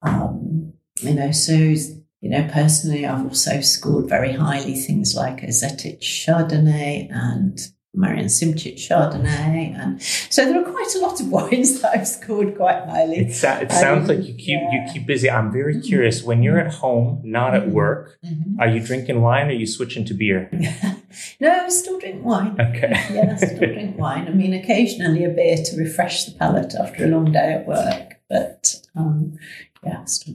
Um, 0.02 0.72
you 1.00 1.14
know, 1.14 1.30
so 1.30 1.54
you 1.54 2.30
know, 2.30 2.48
personally, 2.52 3.06
I've 3.06 3.24
also 3.24 3.60
scored 3.60 4.08
very 4.08 4.32
highly 4.32 4.74
things 4.74 5.14
like 5.14 5.42
a 5.42 5.48
Zetich 5.48 6.00
Chardonnay 6.00 7.08
and 7.10 7.58
Marjan 7.98 8.26
Simčič 8.26 8.88
Chardonnay, 8.88 9.74
and 9.78 10.00
so 10.02 10.44
there 10.44 10.60
are 10.62 10.70
quite 10.70 10.94
a 10.94 11.00
lot 11.00 11.20
of 11.20 11.28
wines 11.36 11.80
that 11.80 11.96
I've 11.96 12.06
scored 12.06 12.56
quite 12.56 12.84
highly. 12.84 13.16
It, 13.16 13.30
it 13.30 13.72
sounds 13.72 14.08
um, 14.08 14.16
like 14.16 14.26
you 14.26 14.34
keep 14.34 14.60
yeah. 14.60 14.70
you 14.72 14.92
keep 14.92 15.06
busy. 15.06 15.30
I'm 15.30 15.50
very 15.52 15.74
mm-hmm. 15.74 15.88
curious. 15.88 16.22
When 16.22 16.42
you're 16.42 16.58
at 16.58 16.74
home, 16.74 17.20
not 17.24 17.54
at 17.54 17.62
mm-hmm. 17.62 17.72
work, 17.72 18.18
mm-hmm. 18.24 18.60
are 18.60 18.68
you 18.68 18.80
drinking 18.80 19.20
wine 19.20 19.46
or 19.46 19.50
are 19.50 19.52
you 19.52 19.66
switching 19.66 20.04
to 20.06 20.14
beer? 20.14 20.48
no, 21.40 21.50
I 21.50 21.68
still 21.68 21.98
drink 21.98 22.24
wine. 22.24 22.56
Okay. 22.60 22.90
yeah, 23.12 23.32
I 23.32 23.36
still 23.36 23.58
drink 23.58 23.98
wine. 23.98 24.28
I 24.28 24.30
mean, 24.30 24.54
occasionally 24.54 25.24
a 25.24 25.30
beer 25.30 25.56
to 25.56 25.76
refresh 25.76 26.24
the 26.24 26.32
palate 26.32 26.74
after 26.74 27.04
a 27.04 27.08
long 27.08 27.32
day 27.32 27.54
at 27.54 27.66
work, 27.66 28.20
but 28.28 28.76
um, 28.96 29.38
yeah, 29.84 30.04
still 30.04 30.34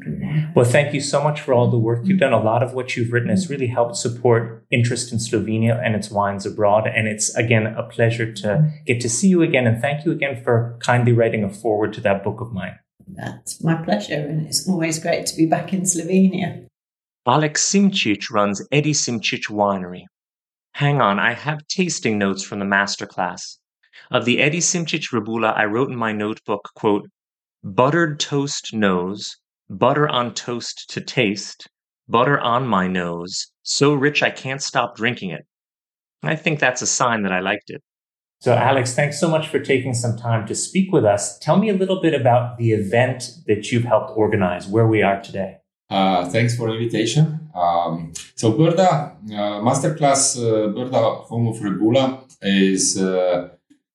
Well, 0.55 0.65
thank 0.65 0.93
you 0.93 1.01
so 1.01 1.21
much 1.21 1.41
for 1.41 1.53
all 1.53 1.69
the 1.69 1.77
work 1.77 1.99
you've 2.05 2.19
mm-hmm. 2.19 2.31
done. 2.31 2.33
A 2.33 2.43
lot 2.43 2.63
of 2.63 2.73
what 2.73 2.95
you've 2.95 3.11
written 3.11 3.29
has 3.29 3.49
really 3.49 3.67
helped 3.67 3.97
support 3.97 4.65
interest 4.71 5.11
in 5.11 5.17
Slovenia 5.17 5.81
and 5.83 5.95
its 5.95 6.09
wines 6.09 6.45
abroad. 6.45 6.87
And 6.87 7.07
it's 7.07 7.35
again 7.35 7.67
a 7.67 7.83
pleasure 7.83 8.31
to 8.31 8.47
mm-hmm. 8.47 8.75
get 8.85 9.01
to 9.01 9.09
see 9.09 9.27
you 9.27 9.41
again. 9.41 9.67
And 9.67 9.81
thank 9.81 10.05
you 10.05 10.11
again 10.11 10.41
for 10.41 10.77
kindly 10.81 11.11
writing 11.11 11.43
a 11.43 11.49
forward 11.49 11.93
to 11.93 12.01
that 12.01 12.23
book 12.23 12.39
of 12.39 12.53
mine. 12.53 12.79
That's 13.07 13.61
my 13.61 13.75
pleasure. 13.75 14.15
And 14.15 14.47
it's 14.47 14.67
always 14.67 14.99
great 14.99 15.25
to 15.27 15.35
be 15.35 15.45
back 15.45 15.73
in 15.73 15.81
Slovenia. 15.81 16.67
Aleks 17.27 17.59
Simčič 17.59 18.31
runs 18.31 18.65
Edi 18.71 18.93
Simčič 18.93 19.49
Winery. 19.49 20.05
Hang 20.73 21.01
on, 21.01 21.19
I 21.19 21.33
have 21.33 21.67
tasting 21.67 22.17
notes 22.17 22.43
from 22.43 22.59
the 22.59 22.65
masterclass. 22.65 23.57
Of 24.11 24.25
the 24.25 24.39
Edi 24.41 24.59
Simčič 24.59 25.11
Rebula, 25.13 25.55
I 25.55 25.65
wrote 25.65 25.89
in 25.89 25.95
my 25.95 26.11
notebook, 26.11 26.71
quote, 26.75 27.09
Buttered 27.63 28.19
toast 28.19 28.73
nose, 28.73 29.37
butter 29.69 30.09
on 30.09 30.33
toast 30.33 30.89
to 30.89 31.01
taste, 31.01 31.67
butter 32.09 32.39
on 32.39 32.67
my 32.67 32.87
nose, 32.87 33.47
so 33.61 33.93
rich 33.93 34.21
I 34.21 34.29
can't 34.29 34.61
stop 34.61 34.95
drinking 34.97 35.31
it. 35.31 35.45
I 36.23 36.35
think 36.35 36.59
that's 36.59 36.81
a 36.81 36.87
sign 36.87 37.23
that 37.23 37.31
I 37.31 37.39
liked 37.39 37.69
it. 37.69 37.81
So, 38.39 38.53
Aleks, 38.53 38.93
thanks 38.93 39.17
so 39.17 39.29
much 39.29 39.47
for 39.47 39.59
taking 39.59 39.93
some 39.93 40.17
time 40.17 40.45
to 40.47 40.55
speak 40.55 40.91
with 40.91 41.05
us. 41.05 41.39
Tell 41.39 41.57
me 41.57 41.69
a 41.69 41.73
little 41.73 42.01
bit 42.01 42.13
about 42.13 42.57
the 42.57 42.73
event 42.73 43.31
that 43.47 43.71
you've 43.71 43.85
helped 43.85 44.11
organize, 44.17 44.67
where 44.67 44.85
we 44.85 45.01
are 45.01 45.21
today. 45.21 45.59
Uh, 45.89 46.27
thanks 46.29 46.57
for 46.57 46.67
the 46.67 46.73
invitation. 46.73 47.49
Um, 47.55 48.11
so, 48.35 48.51
Brda 48.51 49.15
uh, 49.15 49.61
Masterclass 49.61 50.37
uh, 50.37 50.73
Brda 50.73 51.23
Home 51.27 51.47
of 51.47 51.55
Rebula 51.59 52.23
is 52.41 53.01
uh, 53.01 53.47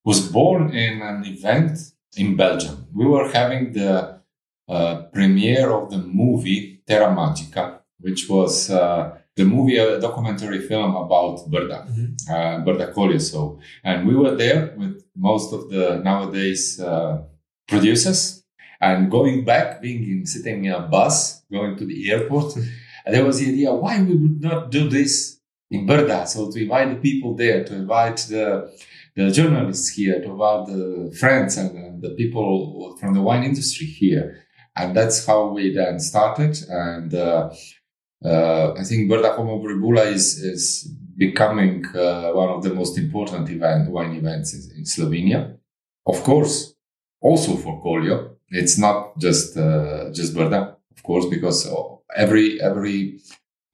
was 0.03 0.27
born 0.27 0.71
in 0.75 1.03
an 1.03 1.25
event 1.25 1.77
in 2.19 2.35
Belgium. 2.35 2.75
We 2.93 3.05
were 3.05 3.27
having 3.39 3.73
the 3.73 4.19
uh, 4.67 4.95
premiere 5.13 5.69
of 5.71 5.89
the 5.89 5.97
movie 5.97 6.81
Terra 6.85 7.09
Magica, 7.15 7.79
which 7.99 8.29
was 8.29 8.69
uh, 8.69 9.17
the 9.35 9.45
movie, 9.45 9.77
a 9.77 9.99
documentary 9.99 10.59
film 10.67 10.95
about 10.95 11.49
Brda, 11.51 11.79
mm-hmm. 11.87 12.33
uh, 12.33 12.65
Brda 12.65 12.93
Collio. 12.93 13.21
So, 13.21 13.59
and 13.83 14.07
we 14.07 14.15
were 14.15 14.35
there 14.35 14.73
with 14.77 14.95
most 15.15 15.53
of 15.53 15.69
the 15.69 16.01
nowadays 16.03 16.79
uh, 16.79 17.23
producers. 17.67 18.43
And 18.81 19.11
going 19.11 19.43
back, 19.43 19.81
being 19.81 20.03
in, 20.11 20.25
sitting 20.25 20.65
in 20.65 20.71
a 20.71 20.79
bus, 20.79 21.43
going 21.51 21.75
to 21.77 21.85
the 21.85 22.11
airport, 22.11 22.55
and 22.55 23.13
there 23.13 23.25
was 23.25 23.39
the 23.39 23.47
idea 23.53 23.73
why 23.73 24.01
we 24.01 24.15
would 24.15 24.41
not 24.41 24.71
do 24.71 24.89
this 24.89 25.39
in 25.69 25.85
Brda. 25.85 26.27
So 26.27 26.51
to 26.51 26.61
invite 26.61 26.89
the 26.89 26.95
people 26.95 27.35
there, 27.35 27.63
to 27.65 27.73
invite 27.75 28.17
the 28.29 28.71
the 29.19 29.31
journalists 29.31 29.89
here, 29.89 30.21
to 30.21 30.31
invite 30.31 30.67
the 30.67 31.15
friends 31.19 31.57
and, 31.57 31.77
and 31.77 32.01
the 32.01 32.11
people 32.11 32.95
from 32.99 33.13
the 33.13 33.21
wine 33.21 33.43
industry 33.43 33.85
here. 33.85 34.45
And 34.75 34.95
that's 34.95 35.25
how 35.25 35.47
we 35.47 35.73
then 35.73 35.99
started. 35.99 36.57
And 36.69 37.13
uh, 37.13 37.49
uh, 38.23 38.73
I 38.77 38.83
think 38.83 39.11
Brda 39.11 39.35
Home 39.35 39.49
of 39.49 39.61
Rebula 39.61 40.05
is, 40.05 40.41
is 40.41 40.89
becoming 41.17 41.85
uh, 41.93 42.31
one 42.31 42.49
of 42.49 42.63
the 42.63 42.73
most 42.73 42.97
important 42.97 43.49
event, 43.49 43.91
wine 43.91 44.15
events 44.15 44.53
in, 44.53 44.77
in, 44.77 44.83
Slovenia. 44.85 45.57
Of 46.07 46.23
course, 46.23 46.73
also 47.21 47.57
for 47.57 47.83
Collio. 47.83 48.35
It's 48.49 48.77
not 48.77 49.19
just 49.19 49.57
uh, 49.57 50.11
just 50.11 50.33
Brda, 50.33 50.75
of 50.95 51.03
course, 51.03 51.25
because 51.25 51.67
every 52.15 52.59
every 52.61 53.19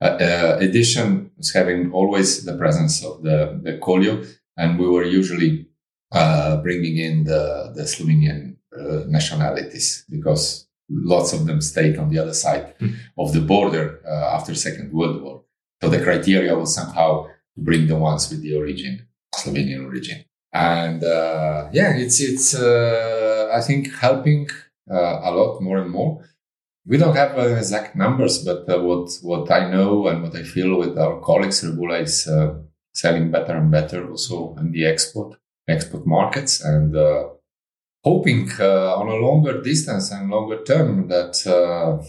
uh, 0.02 0.18
uh, 0.20 0.58
edition 0.60 1.30
is 1.38 1.54
having 1.54 1.92
always 1.92 2.44
the 2.44 2.56
presence 2.56 3.04
of 3.04 3.22
the 3.22 3.60
the 3.62 3.78
and 4.56 4.78
we 4.78 4.88
were 4.88 5.04
usually 5.04 5.66
bringing 6.62 6.96
in 6.98 7.24
the 7.24 7.72
the 7.74 7.82
Slovenian 7.82 8.56
nationalities 9.08 10.04
because 10.10 10.66
lots 10.88 11.32
of 11.32 11.46
them 11.46 11.60
stayed 11.60 11.98
on 11.98 12.10
the 12.10 12.18
other 12.18 12.34
side 12.34 12.74
mm. 12.78 12.94
of 13.18 13.32
the 13.32 13.40
border 13.40 14.00
uh, 14.06 14.36
after 14.36 14.54
Second 14.54 14.92
World 14.92 15.22
War. 15.22 15.42
So 15.82 15.88
the 15.88 16.02
criteria 16.02 16.54
was 16.56 16.74
somehow 16.74 17.26
to 17.54 17.60
bring 17.60 17.86
the 17.86 17.96
ones 17.96 18.30
with 18.30 18.42
the 18.42 18.56
origin, 18.56 19.06
Slovenian 19.34 19.84
origin. 19.84 20.24
And 20.52 21.04
uh, 21.04 21.68
yeah, 21.72 21.94
it's 21.96 22.20
it's 22.20 22.54
uh, 22.54 23.50
I 23.52 23.60
think 23.60 23.92
helping 23.94 24.48
uh, 24.90 25.20
a 25.22 25.30
lot 25.30 25.60
more 25.60 25.78
and 25.78 25.90
more. 25.90 26.24
We 26.86 26.96
don't 26.96 27.16
have 27.16 27.36
uh, 27.36 27.56
exact 27.56 27.96
numbers, 27.96 28.44
but 28.44 28.68
uh, 28.70 28.80
what 28.80 29.10
what 29.22 29.50
I 29.50 29.68
know 29.68 30.06
and 30.06 30.22
what 30.22 30.34
I 30.34 30.44
feel 30.44 30.78
with 30.78 30.96
our 30.96 31.20
colleagues, 31.20 31.62
Rebula 31.62 32.00
is 32.00 32.26
selling 33.02 33.30
better 33.30 33.54
and 33.56 33.70
better 33.70 34.08
also 34.10 34.54
in 34.60 34.72
the 34.72 34.86
export 34.86 35.36
export 35.68 36.06
markets 36.06 36.64
and 36.64 36.94
hoping 38.06 38.48
uh, 38.60 38.94
on 39.00 39.08
a 39.08 39.16
longer 39.26 39.60
distance 39.60 40.12
and 40.12 40.30
longer 40.30 40.62
term 40.62 41.08
that 41.08 41.34
uh, 41.46 42.00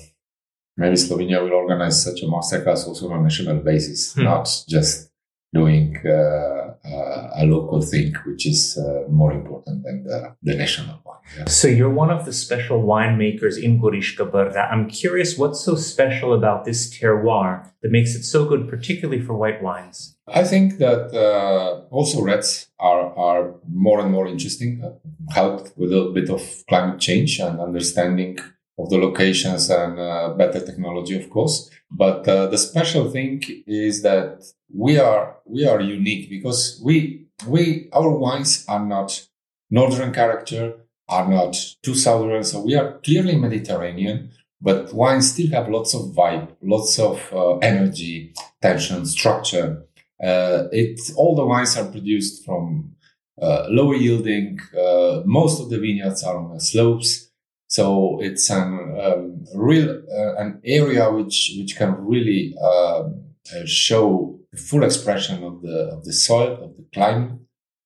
maybe 0.77 0.95
Slovenia 0.95 1.41
will 1.43 1.53
organize 1.53 2.03
such 2.03 2.21
a 2.21 2.27
masterclass 2.27 2.87
also 2.87 3.09
on 3.09 3.19
a 3.19 3.23
national 3.23 3.57
basis, 3.57 4.13
hmm. 4.13 4.23
not 4.23 4.45
just 4.67 5.09
doing 5.51 5.97
uh, 6.05 6.11
uh, 6.11 6.66
a 6.93 7.45
local 7.45 7.81
thing, 7.81 8.13
which 8.25 8.45
is 8.47 8.77
uh, 8.77 9.09
more 9.09 9.31
important 9.33 9.83
than 9.83 10.03
the, 10.03 10.35
the 10.43 10.55
national 10.55 10.99
one. 11.03 11.17
Yeah. 11.37 11.45
So 11.45 11.67
you're 11.67 11.93
one 11.93 12.09
of 12.09 12.25
the 12.25 12.33
special 12.33 12.83
winemakers 12.83 13.61
in 13.61 13.81
Goriška 13.81 14.31
Brda. 14.31 14.71
I'm 14.71 14.89
curious, 14.89 15.37
what's 15.37 15.63
so 15.63 15.75
special 15.75 16.33
about 16.33 16.65
this 16.65 16.97
terroir 16.97 17.69
that 17.81 17.91
makes 17.91 18.15
it 18.15 18.23
so 18.23 18.45
good, 18.45 18.69
particularly 18.69 19.21
for 19.21 19.33
white 19.33 19.61
wines? 19.61 20.17
I 20.27 20.43
think 20.43 20.77
that 20.77 21.13
uh, 21.13 21.85
also 21.89 22.21
reds 22.21 22.67
are, 22.79 23.13
are 23.17 23.55
more 23.69 23.99
and 23.99 24.11
more 24.11 24.27
interesting, 24.27 24.81
uh, 24.83 25.33
helped 25.33 25.77
with 25.77 25.91
a 25.91 25.95
little 25.95 26.13
bit 26.13 26.29
of 26.29 26.41
climate 26.69 26.99
change 26.99 27.39
and 27.39 27.59
understanding 27.59 28.37
of 28.77 28.89
the 28.89 28.97
locations 28.97 29.69
and 29.69 29.99
uh, 29.99 30.33
better 30.37 30.63
technology, 30.63 31.17
of 31.17 31.29
course. 31.29 31.69
But 31.89 32.27
uh, 32.27 32.47
the 32.47 32.57
special 32.57 33.09
thing 33.09 33.41
is 33.65 34.03
that 34.03 34.43
we 34.73 34.99
are 34.99 35.37
we 35.45 35.65
are 35.65 35.81
unique 35.81 36.29
because 36.29 36.81
we 36.83 37.27
we 37.47 37.89
our 37.93 38.09
wines 38.09 38.65
are 38.67 38.85
not 38.85 39.25
northern 39.69 40.13
character, 40.13 40.75
are 41.09 41.27
not 41.27 41.55
too 41.81 41.95
southern, 41.95 42.43
so 42.43 42.61
we 42.61 42.75
are 42.75 42.99
clearly 42.99 43.35
Mediterranean. 43.35 44.31
But 44.59 44.93
wines 44.93 45.31
still 45.33 45.51
have 45.51 45.69
lots 45.69 45.93
of 45.93 46.13
vibe, 46.15 46.49
lots 46.63 46.97
of 46.99 47.21
uh, 47.31 47.57
energy, 47.57 48.33
tension, 48.61 49.05
structure. 49.05 49.83
Uh, 50.21 50.63
it 50.71 50.99
all 51.15 51.35
the 51.35 51.45
wines 51.45 51.77
are 51.77 51.85
produced 51.85 52.43
from 52.43 52.95
uh, 53.39 53.67
lower 53.69 53.95
yielding. 53.95 54.59
Uh, 54.77 55.21
most 55.25 55.61
of 55.61 55.69
the 55.69 55.77
vineyards 55.77 56.23
are 56.23 56.37
on 56.37 56.53
the 56.55 56.59
slopes 56.59 57.26
so 57.67 58.19
it's 58.21 58.49
an 58.49 58.97
um, 58.99 59.45
real 59.53 59.89
uh, 59.89 60.35
an 60.35 60.61
area 60.63 61.11
which 61.11 61.53
which 61.57 61.75
can 61.77 61.95
really 61.99 62.55
um, 62.61 63.25
uh, 63.53 63.65
show 63.65 64.39
the 64.51 64.57
full 64.57 64.83
expression 64.83 65.43
of 65.43 65.61
the 65.61 65.89
of 65.93 66.05
the 66.05 66.13
soil 66.13 66.53
of 66.63 66.77
the 66.77 66.85
climate. 66.93 67.37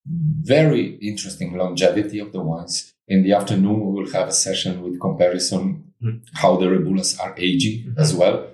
Very 0.05 0.95
interesting 1.01 1.55
longevity 1.57 2.19
of 2.19 2.31
the 2.31 2.41
wines. 2.41 2.93
In 3.07 3.23
the 3.23 3.33
afternoon, 3.33 3.85
we 3.85 4.01
will 4.01 4.11
have 4.11 4.29
a 4.29 4.31
session 4.31 4.81
with 4.81 5.00
comparison 5.00 5.91
mm-hmm. 6.01 6.17
how 6.33 6.57
the 6.57 6.65
rebulas 6.65 7.19
are 7.19 7.35
aging 7.38 7.85
mm-hmm. 7.85 8.00
as 8.00 8.13
well, 8.15 8.47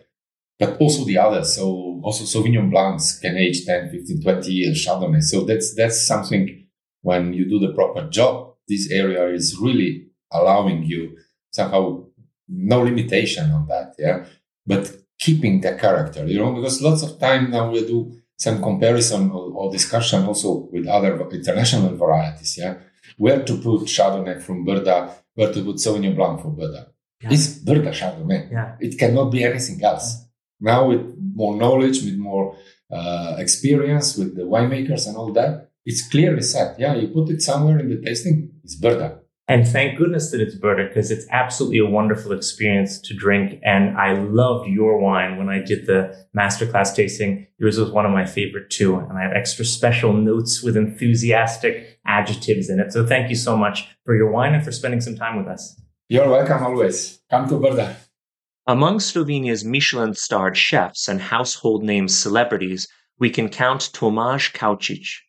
but 0.60 0.78
also 0.80 1.06
the 1.06 1.18
others. 1.18 1.56
So 1.56 2.02
also 2.04 2.24
Sauvignon 2.24 2.70
Blancs 2.70 3.20
can 3.20 3.38
age 3.38 3.66
10, 3.66 3.90
15, 3.92 4.22
20 4.24 4.52
years, 4.52 4.86
Chardonnay. 4.86 5.24
So 5.24 5.44
that's 5.44 5.76
that's 5.76 6.06
something 6.06 6.68
when 7.02 7.34
you 7.34 7.48
do 7.48 7.60
the 7.60 7.74
proper 7.74 8.08
job. 8.10 8.56
This 8.68 8.92
area 8.92 9.28
is 9.28 9.58
really 9.62 10.07
allowing 10.32 10.84
you 10.84 11.18
somehow 11.52 12.04
no 12.48 12.82
limitation 12.82 13.52
on 13.52 13.68
that. 13.68 13.96
Yeah. 13.98 14.26
But 14.66 14.96
keeping 15.20 15.62
the 15.62 15.76
character, 15.76 16.26
you 16.26 16.40
know, 16.40 16.54
because 16.54 16.82
lots 16.82 17.04
of 17.04 17.20
time 17.20 17.52
now 17.52 17.72
we 17.72 17.86
do 17.86 18.20
some 18.38 18.62
comparison 18.62 19.32
or, 19.32 19.52
or 19.52 19.72
discussion 19.72 20.24
also 20.26 20.70
with 20.72 20.88
other 20.88 21.20
international 21.32 21.96
varieties. 21.96 22.58
Yeah. 22.58 22.76
Where 23.18 23.44
to 23.44 23.58
put 23.58 23.82
Chardonnay 23.88 24.42
from 24.42 24.66
Brda, 24.66 25.12
where 25.34 25.52
to 25.52 25.64
put 25.64 25.78
Sauvignon 25.78 26.16
Blanc 26.16 26.42
from 26.42 26.56
Brda. 26.56 26.88
Yeah. 27.22 27.30
It's 27.32 27.60
Brda 27.60 27.92
Chardonnay. 27.92 28.52
Yeah. 28.52 28.76
It 28.80 29.00
cannot 29.00 29.32
be 29.32 29.44
anything 29.44 29.84
else. 29.84 30.26
Now 30.60 30.90
with 30.90 31.16
more 31.34 31.56
knowledge, 31.56 32.04
with 32.04 32.18
more 32.18 32.56
uh, 32.92 33.36
experience 33.38 34.18
with 34.18 34.36
the 34.36 34.44
winemakers 34.44 35.08
and 35.08 35.18
all 35.18 35.32
that, 35.34 35.70
it's 35.86 36.08
clearly 36.10 36.42
said. 36.42 36.76
Yeah, 36.78 36.96
you 36.96 37.08
put 37.08 37.30
it 37.30 37.42
somewhere 37.42 37.80
in 37.80 37.90
the 37.90 38.02
tasting, 38.02 38.52
it's 38.64 38.80
Brda. 38.80 39.20
And 39.50 39.66
thank 39.66 39.98
goodness 39.98 40.32
that 40.32 40.42
it's 40.42 40.56
Brda 40.56 40.90
because 40.90 41.10
it's 41.10 41.26
absolutely 41.32 41.80
a 41.80 41.86
wonderful 41.86 42.34
experience 42.34 43.00
to 43.00 43.14
drink. 43.14 43.62
And 43.64 43.98
I 43.98 44.12
loved 44.12 44.68
your 44.68 45.00
wine 45.00 45.38
when 45.38 45.48
I 45.48 45.60
did 45.60 45.86
the 45.86 46.28
masterclass 46.38 46.94
tasting. 46.94 47.48
Yours 47.58 47.80
was 47.80 47.90
one 47.90 48.06
of 48.06 48.12
my 48.12 48.26
favorite 48.26 48.70
too. 48.70 48.98
And 48.98 49.18
I 49.18 49.22
have 49.22 49.32
extra 49.32 49.64
special 49.64 50.12
notes 50.12 50.62
with 50.62 50.76
enthusiastic 50.76 51.98
adjectives 52.06 52.70
in 52.70 52.82
it. 52.82 52.92
So 52.92 53.06
thank 53.06 53.30
you 53.30 53.38
so 53.38 53.56
much 53.56 53.88
for 54.04 54.18
your 54.18 54.30
wine 54.30 54.54
and 54.54 54.66
for 54.66 54.74
spending 54.74 55.00
some 55.00 55.16
time 55.16 55.38
with 55.38 55.48
us. 55.48 55.82
You're 56.10 56.30
welcome 56.30 56.64
always. 56.64 57.20
Come 57.30 57.48
to 57.48 57.56
Brda. 57.56 57.96
Among 58.66 59.00
Slovenia's 59.00 59.64
Michelin 59.64 60.14
starred 60.14 60.58
chefs 60.58 61.08
and 61.08 61.22
household 61.22 61.86
name 61.86 62.10
celebrities, 62.10 62.86
we 63.18 63.30
can 63.30 63.48
count 63.48 63.92
Tomaž 63.94 64.52
Kavčič. 64.52 65.20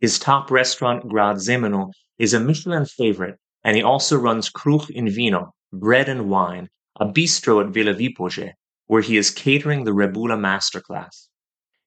His 0.00 0.18
top 0.18 0.50
restaurant, 0.50 1.08
Grad 1.08 1.36
Zemono, 1.36 1.92
is 2.18 2.34
a 2.34 2.40
Michelin 2.40 2.86
favorite 2.86 3.38
and 3.64 3.76
he 3.76 3.82
also 3.82 4.16
runs 4.16 4.50
Kruh 4.50 4.88
in 4.90 5.08
Vino, 5.08 5.54
Bread 5.72 6.08
and 6.08 6.28
Wine, 6.28 6.68
a 6.98 7.06
bistro 7.06 7.64
at 7.64 7.72
Villa 7.72 7.94
Vipolže, 7.94 8.52
where 8.86 9.02
he 9.02 9.16
is 9.16 9.30
catering 9.30 9.84
the 9.84 9.92
Rebula 9.92 10.38
Masterclass. 10.38 11.28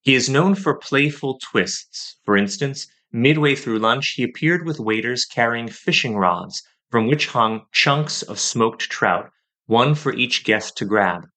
He 0.02 0.16
is 0.16 0.30
known 0.30 0.56
for 0.56 0.78
playful 0.78 1.40
twists. 1.40 2.18
For 2.24 2.38
instance, 2.38 2.88
midway 3.12 3.56
through 3.56 3.80
lunch, 3.80 4.14
he 4.16 4.24
appeared 4.24 4.66
with 4.66 4.80
waiters 4.80 5.26
carrying 5.26 5.68
fishing 5.68 6.16
rods 6.16 6.64
from 6.90 7.08
which 7.08 7.28
hung 7.28 7.62
chunks 7.72 8.22
of 8.22 8.40
smoked 8.40 8.90
trout, 8.90 9.30
one 9.66 9.96
for 9.96 10.14
each 10.14 10.44
guest 10.44 10.78
to 10.78 10.86
grab. 10.86 11.28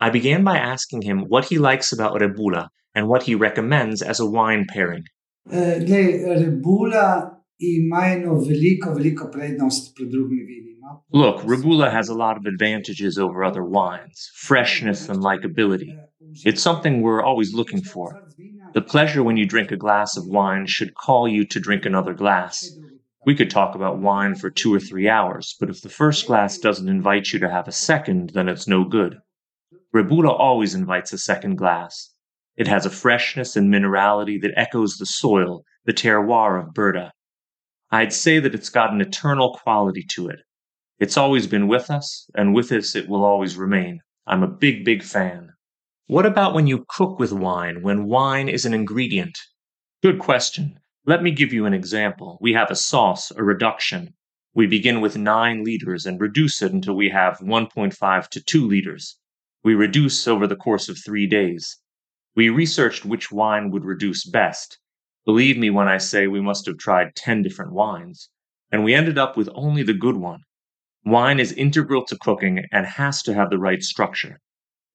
I 0.00 0.10
began 0.10 0.44
by 0.44 0.58
asking 0.58 1.02
him 1.02 1.24
what 1.28 1.46
he 1.46 1.58
likes 1.58 1.92
about 1.92 2.20
Rebula 2.20 2.68
and 2.94 3.08
what 3.08 3.24
he 3.24 3.34
recommends 3.34 4.02
as 4.02 4.20
a 4.20 4.26
wine 4.26 4.66
pairing. 4.68 5.04
Uh, 5.50 5.80
Rebula 5.80 7.37
Look, 11.12 11.42
Rebula 11.42 11.90
has 11.90 12.08
a 12.08 12.14
lot 12.14 12.36
of 12.36 12.46
advantages 12.46 13.18
over 13.18 13.42
other 13.42 13.64
wines 13.64 14.30
freshness 14.34 15.08
and 15.08 15.20
likability. 15.20 15.98
It's 16.44 16.62
something 16.62 17.02
we're 17.02 17.22
always 17.22 17.52
looking 17.52 17.82
for. 17.82 18.22
The 18.74 18.82
pleasure 18.82 19.22
when 19.24 19.36
you 19.36 19.44
drink 19.44 19.72
a 19.72 19.76
glass 19.76 20.16
of 20.16 20.26
wine 20.26 20.66
should 20.66 20.94
call 20.94 21.26
you 21.26 21.44
to 21.46 21.58
drink 21.60 21.84
another 21.84 22.14
glass. 22.14 22.70
We 23.26 23.34
could 23.34 23.50
talk 23.50 23.74
about 23.74 23.98
wine 23.98 24.36
for 24.36 24.50
two 24.50 24.72
or 24.72 24.80
three 24.80 25.08
hours, 25.08 25.56
but 25.58 25.68
if 25.68 25.82
the 25.82 25.88
first 25.88 26.26
glass 26.26 26.58
doesn't 26.58 26.88
invite 26.88 27.32
you 27.32 27.38
to 27.40 27.50
have 27.50 27.66
a 27.66 27.72
second, 27.72 28.30
then 28.34 28.48
it's 28.48 28.68
no 28.68 28.84
good. 28.84 29.18
Rebula 29.94 30.30
always 30.30 30.74
invites 30.74 31.12
a 31.12 31.18
second 31.18 31.56
glass. 31.56 32.14
It 32.56 32.68
has 32.68 32.86
a 32.86 32.90
freshness 32.90 33.56
and 33.56 33.72
minerality 33.72 34.40
that 34.42 34.52
echoes 34.56 34.96
the 34.96 35.06
soil, 35.06 35.64
the 35.86 35.92
terroir 35.92 36.62
of 36.62 36.72
Brda. 36.72 37.10
I'd 37.90 38.12
say 38.12 38.38
that 38.38 38.54
it's 38.54 38.68
got 38.68 38.92
an 38.92 39.00
eternal 39.00 39.54
quality 39.54 40.04
to 40.10 40.28
it. 40.28 40.40
It's 40.98 41.16
always 41.16 41.46
been 41.46 41.68
with 41.68 41.90
us, 41.90 42.28
and 42.34 42.54
with 42.54 42.70
us 42.70 42.94
it 42.94 43.08
will 43.08 43.24
always 43.24 43.56
remain. 43.56 44.00
I'm 44.26 44.42
a 44.42 44.46
big, 44.48 44.84
big 44.84 45.02
fan. 45.02 45.52
What 46.06 46.26
about 46.26 46.52
when 46.52 46.66
you 46.66 46.84
cook 46.88 47.18
with 47.18 47.32
wine, 47.32 47.82
when 47.82 48.04
wine 48.04 48.48
is 48.48 48.66
an 48.66 48.74
ingredient? 48.74 49.38
Good 50.02 50.18
question. 50.18 50.78
Let 51.06 51.22
me 51.22 51.30
give 51.30 51.52
you 51.52 51.64
an 51.64 51.72
example. 51.72 52.36
We 52.42 52.52
have 52.52 52.70
a 52.70 52.76
sauce, 52.76 53.30
a 53.30 53.42
reduction. 53.42 54.12
We 54.52 54.66
begin 54.66 55.00
with 55.00 55.16
9 55.16 55.64
liters 55.64 56.04
and 56.04 56.20
reduce 56.20 56.60
it 56.60 56.72
until 56.72 56.94
we 56.94 57.08
have 57.08 57.38
1.5 57.38 58.28
to 58.28 58.40
2 58.42 58.66
liters. 58.66 59.18
We 59.64 59.74
reduce 59.74 60.28
over 60.28 60.46
the 60.46 60.56
course 60.56 60.90
of 60.90 60.98
three 60.98 61.26
days. 61.26 61.78
We 62.36 62.50
researched 62.50 63.06
which 63.06 63.32
wine 63.32 63.70
would 63.70 63.84
reduce 63.84 64.24
best, 64.24 64.78
Believe 65.28 65.58
me 65.58 65.68
when 65.68 65.88
I 65.88 65.98
say 65.98 66.26
we 66.26 66.40
must 66.40 66.64
have 66.64 66.78
tried 66.78 67.14
10 67.14 67.42
different 67.42 67.74
wines, 67.74 68.30
and 68.72 68.82
we 68.82 68.94
ended 68.94 69.18
up 69.18 69.36
with 69.36 69.50
only 69.54 69.82
the 69.82 69.92
good 69.92 70.16
one. 70.16 70.40
Wine 71.04 71.38
is 71.38 71.52
integral 71.52 72.02
to 72.06 72.16
cooking 72.16 72.64
and 72.72 72.86
has 72.86 73.22
to 73.24 73.34
have 73.34 73.50
the 73.50 73.58
right 73.58 73.82
structure. 73.82 74.40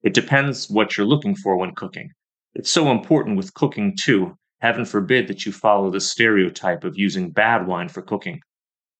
It 0.01 0.15
depends 0.15 0.71
what 0.71 0.97
you're 0.97 1.05
looking 1.05 1.35
for 1.35 1.55
when 1.55 1.75
cooking. 1.75 2.09
It's 2.55 2.71
so 2.71 2.89
important 2.89 3.37
with 3.37 3.53
cooking 3.53 3.95
too. 3.95 4.33
Heaven 4.59 4.85
forbid 4.85 5.27
that 5.27 5.45
you 5.45 5.51
follow 5.51 5.91
the 5.91 6.01
stereotype 6.01 6.83
of 6.83 6.97
using 6.97 7.29
bad 7.29 7.67
wine 7.67 7.89
for 7.89 8.01
cooking. 8.01 8.39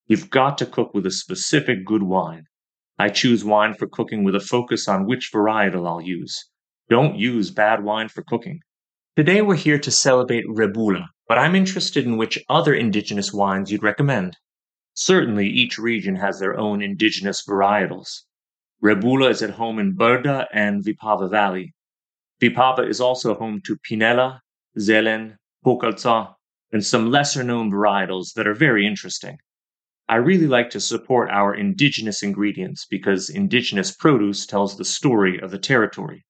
You've 0.06 0.30
got 0.30 0.56
to 0.58 0.66
cook 0.66 0.94
with 0.94 1.04
a 1.04 1.10
specific 1.10 1.84
good 1.84 2.04
wine. 2.04 2.44
I 2.96 3.08
choose 3.08 3.44
wine 3.44 3.74
for 3.74 3.88
cooking 3.88 4.22
with 4.22 4.36
a 4.36 4.46
focus 4.54 4.86
on 4.86 5.04
which 5.04 5.32
varietal 5.34 5.84
I'll 5.84 6.00
use. 6.00 6.48
Don't 6.88 7.16
use 7.16 7.50
bad 7.50 7.82
wine 7.82 8.08
for 8.08 8.22
cooking. 8.22 8.60
Today 9.16 9.42
we're 9.42 9.54
here 9.54 9.78
to 9.78 9.92
celebrate 9.92 10.44
Rebula, 10.48 11.06
but 11.28 11.38
I'm 11.38 11.54
interested 11.54 12.04
in 12.04 12.16
which 12.16 12.44
other 12.48 12.74
indigenous 12.74 13.32
wines 13.32 13.70
you'd 13.70 13.84
recommend. 13.84 14.36
Certainly, 14.94 15.50
each 15.50 15.78
region 15.78 16.16
has 16.16 16.40
their 16.40 16.58
own 16.58 16.82
indigenous 16.82 17.46
varietals. 17.46 18.22
Rebula 18.82 19.30
is 19.30 19.40
at 19.40 19.50
home 19.50 19.78
in 19.78 19.96
Brda 19.96 20.48
and 20.52 20.84
Vipava 20.84 21.30
Valley. 21.30 21.76
Vipava 22.42 22.88
is 22.88 23.00
also 23.00 23.36
home 23.36 23.60
to 23.66 23.76
Pinella, 23.88 24.40
Zelen, 24.80 25.36
Pokalca, 25.64 26.34
and 26.72 26.84
some 26.84 27.12
lesser 27.12 27.44
known 27.44 27.70
varietals 27.70 28.32
that 28.34 28.48
are 28.48 28.52
very 28.52 28.84
interesting. 28.84 29.38
I 30.08 30.16
really 30.16 30.48
like 30.48 30.70
to 30.70 30.80
support 30.80 31.30
our 31.30 31.54
indigenous 31.54 32.24
ingredients 32.24 32.84
because 32.90 33.30
indigenous 33.30 33.94
produce 33.94 34.44
tells 34.44 34.76
the 34.76 34.84
story 34.84 35.38
of 35.38 35.52
the 35.52 35.58
territory. 35.60 36.26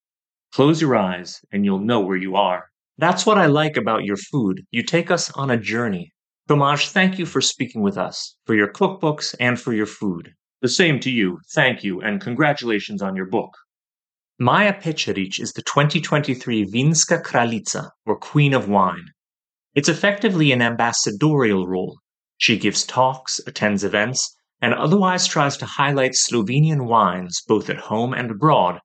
Close 0.53 0.83
your 0.83 0.97
eyes 0.97 1.41
and 1.51 1.65
you'll 1.65 1.79
know 1.79 2.01
where 2.01 2.19
you 2.19 2.37
are. 2.37 2.69
That's 2.99 3.27
what 3.27 3.39
I 3.39 3.47
like 3.47 3.77
about 3.77 4.05
your 4.05 4.17
food. 4.17 4.63
You 4.71 4.83
take 4.83 5.11
us 5.11 5.31
on 5.33 5.51
a 5.51 5.57
journey. 5.57 6.13
Tomaž, 6.49 6.91
thank 6.91 7.19
you 7.19 7.27
for 7.27 7.41
speaking 7.41 7.83
with 7.83 7.99
us, 7.99 8.37
for 8.47 8.55
your 8.55 8.73
cookbooks, 8.73 9.35
and 9.41 9.61
for 9.61 9.73
your 9.73 9.87
food. 9.87 10.33
The 10.63 10.69
same 10.69 11.01
to 11.01 11.11
you. 11.11 11.41
Thank 11.55 11.83
you, 11.83 12.01
and 12.01 12.21
congratulations 12.21 13.03
on 13.03 13.17
your 13.17 13.27
book. 13.27 13.51
Maja 14.39 14.73
Pečarič 14.73 15.41
is 15.41 15.53
the 15.53 15.63
2023 15.63 16.67
Vinska 16.67 17.23
Kraljica, 17.23 17.91
or 18.07 18.17
Queen 18.17 18.53
of 18.53 18.69
Wine. 18.69 19.09
It's 19.75 19.89
effectively 19.89 20.53
an 20.53 20.63
ambassadorial 20.63 21.67
role. 21.67 21.99
She 22.39 22.59
gives 22.59 22.85
talks, 22.85 23.41
attends 23.47 23.83
events, 23.83 24.37
and 24.61 24.73
otherwise 24.73 25.27
tries 25.27 25.57
to 25.57 25.67
highlight 25.67 26.13
Slovenian 26.13 26.87
wines 26.87 27.43
both 27.47 27.69
at 27.69 27.77
home 27.77 28.15
and 28.15 28.31
abroad. 28.31 28.81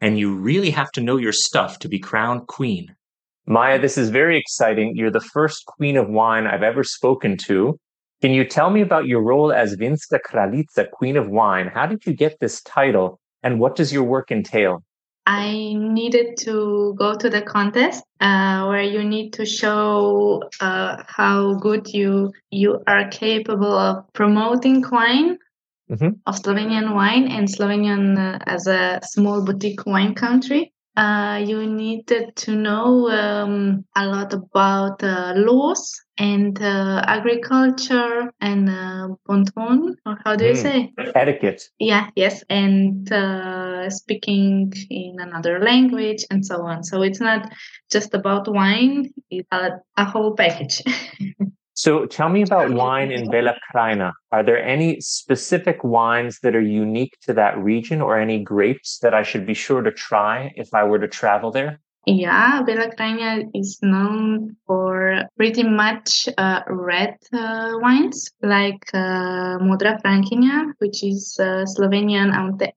And 0.00 0.18
you 0.18 0.34
really 0.34 0.70
have 0.70 0.90
to 0.92 1.00
know 1.00 1.18
your 1.18 1.32
stuff 1.32 1.78
to 1.80 1.88
be 1.88 1.98
crowned 1.98 2.46
queen. 2.48 2.96
Maja, 3.46 3.78
this 3.78 3.98
is 3.98 4.08
very 4.08 4.38
exciting. 4.38 4.96
You're 4.96 5.10
the 5.10 5.20
first 5.20 5.66
queen 5.66 5.96
of 5.96 6.08
wine 6.08 6.46
I've 6.46 6.62
ever 6.62 6.82
spoken 6.82 7.36
to. 7.46 7.78
Can 8.22 8.32
you 8.32 8.44
tell 8.44 8.70
me 8.70 8.80
about 8.80 9.06
your 9.06 9.22
role 9.22 9.52
as 9.52 9.76
Vinska 9.76 10.18
Kraljica, 10.26 10.90
Queen 10.90 11.16
of 11.18 11.28
Wine? 11.28 11.68
How 11.68 11.84
did 11.84 12.06
you 12.06 12.14
get 12.14 12.40
this 12.40 12.62
title 12.62 13.20
and 13.42 13.60
what 13.60 13.76
does 13.76 13.92
your 13.92 14.04
work 14.04 14.30
entail? 14.30 14.82
I 15.26 15.74
needed 15.76 16.36
to 16.38 16.94
go 16.98 17.16
to 17.16 17.30
the 17.30 17.42
contest 17.42 18.04
uh, 18.20 18.66
where 18.66 18.82
you 18.82 19.02
need 19.04 19.32
to 19.34 19.46
show 19.46 20.42
uh, 20.60 21.02
how 21.06 21.54
good 21.54 21.88
you 21.88 22.32
you 22.50 22.82
are 22.86 23.08
capable 23.08 23.72
of 23.72 24.04
promoting 24.12 24.84
wine 24.90 25.38
mm-hmm. 25.90 26.10
of 26.26 26.34
Slovenian 26.36 26.94
wine 26.94 27.28
and 27.28 27.48
Slovenian 27.48 28.18
uh, 28.18 28.38
as 28.46 28.66
a 28.66 29.00
small 29.02 29.42
boutique 29.42 29.86
wine 29.86 30.14
country 30.14 30.73
uh, 30.96 31.42
you 31.44 31.66
needed 31.66 32.36
to 32.36 32.54
know 32.54 33.10
um, 33.10 33.84
a 33.96 34.06
lot 34.06 34.32
about 34.32 35.02
uh, 35.02 35.32
laws 35.36 36.00
and 36.18 36.60
uh, 36.62 37.02
agriculture 37.06 38.32
and 38.40 38.70
uh, 38.70 39.08
bonton, 39.26 39.96
or 40.06 40.18
how 40.24 40.36
do 40.36 40.44
you 40.44 40.52
mm. 40.52 40.62
say? 40.62 40.92
Etiquette. 41.14 41.62
Yeah, 41.78 42.10
yes, 42.14 42.44
and 42.48 43.10
uh, 43.12 43.90
speaking 43.90 44.72
in 44.90 45.16
another 45.18 45.58
language 45.58 46.24
and 46.30 46.46
so 46.46 46.62
on. 46.62 46.84
So 46.84 47.02
it's 47.02 47.20
not 47.20 47.52
just 47.90 48.14
about 48.14 48.46
wine, 48.46 49.12
it's 49.30 49.48
a, 49.50 49.70
a 49.96 50.04
whole 50.04 50.34
package. 50.34 50.82
So 51.76 52.06
tell 52.06 52.28
me 52.28 52.42
about 52.42 52.72
wine 52.72 53.10
in 53.10 53.28
Bela 53.28 53.56
Krajina. 53.74 54.12
Are 54.30 54.44
there 54.44 54.62
any 54.62 55.00
specific 55.00 55.82
wines 55.82 56.38
that 56.42 56.54
are 56.54 56.60
unique 56.60 57.16
to 57.22 57.34
that 57.34 57.58
region 57.58 58.00
or 58.00 58.16
any 58.16 58.42
grapes 58.42 58.98
that 59.00 59.12
I 59.12 59.24
should 59.24 59.44
be 59.44 59.54
sure 59.54 59.82
to 59.82 59.90
try 59.90 60.52
if 60.54 60.72
I 60.72 60.84
were 60.84 61.00
to 61.00 61.08
travel 61.08 61.50
there? 61.50 61.80
Yeah, 62.06 62.62
Bela 62.62 62.90
Krajina 62.90 63.48
is 63.54 63.78
known 63.80 64.56
for 64.66 65.22
pretty 65.36 65.62
much 65.62 66.28
uh, 66.36 66.60
red 66.68 67.16
uh, 67.32 67.72
wines 67.80 68.30
like 68.42 68.84
uh, 68.92 69.56
Modra 69.58 70.00
Frankinja, 70.02 70.72
which 70.78 71.02
is 71.02 71.36
Slovenian 71.40 72.28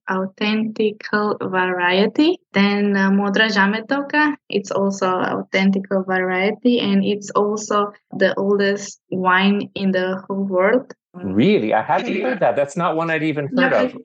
authentic 0.08 1.04
variety. 1.42 2.38
Then 2.54 2.96
uh, 2.96 3.10
Modra 3.10 3.48
Žametovka, 3.52 4.36
it's 4.48 4.70
also 4.70 5.08
authentic 5.08 5.82
variety, 5.90 6.80
and 6.80 7.04
it's 7.04 7.30
also 7.30 7.92
the 8.16 8.34
oldest 8.36 9.00
wine 9.10 9.70
in 9.74 9.92
the 9.92 10.22
whole 10.26 10.44
world. 10.44 10.94
Really, 11.12 11.74
I 11.74 11.82
hadn't 11.82 12.20
heard 12.22 12.40
that. 12.40 12.56
That's 12.56 12.76
not 12.76 12.96
one 12.96 13.10
I'd 13.10 13.22
even 13.22 13.48
heard 13.48 13.72
yeah, 13.72 13.82
of. 13.82 13.96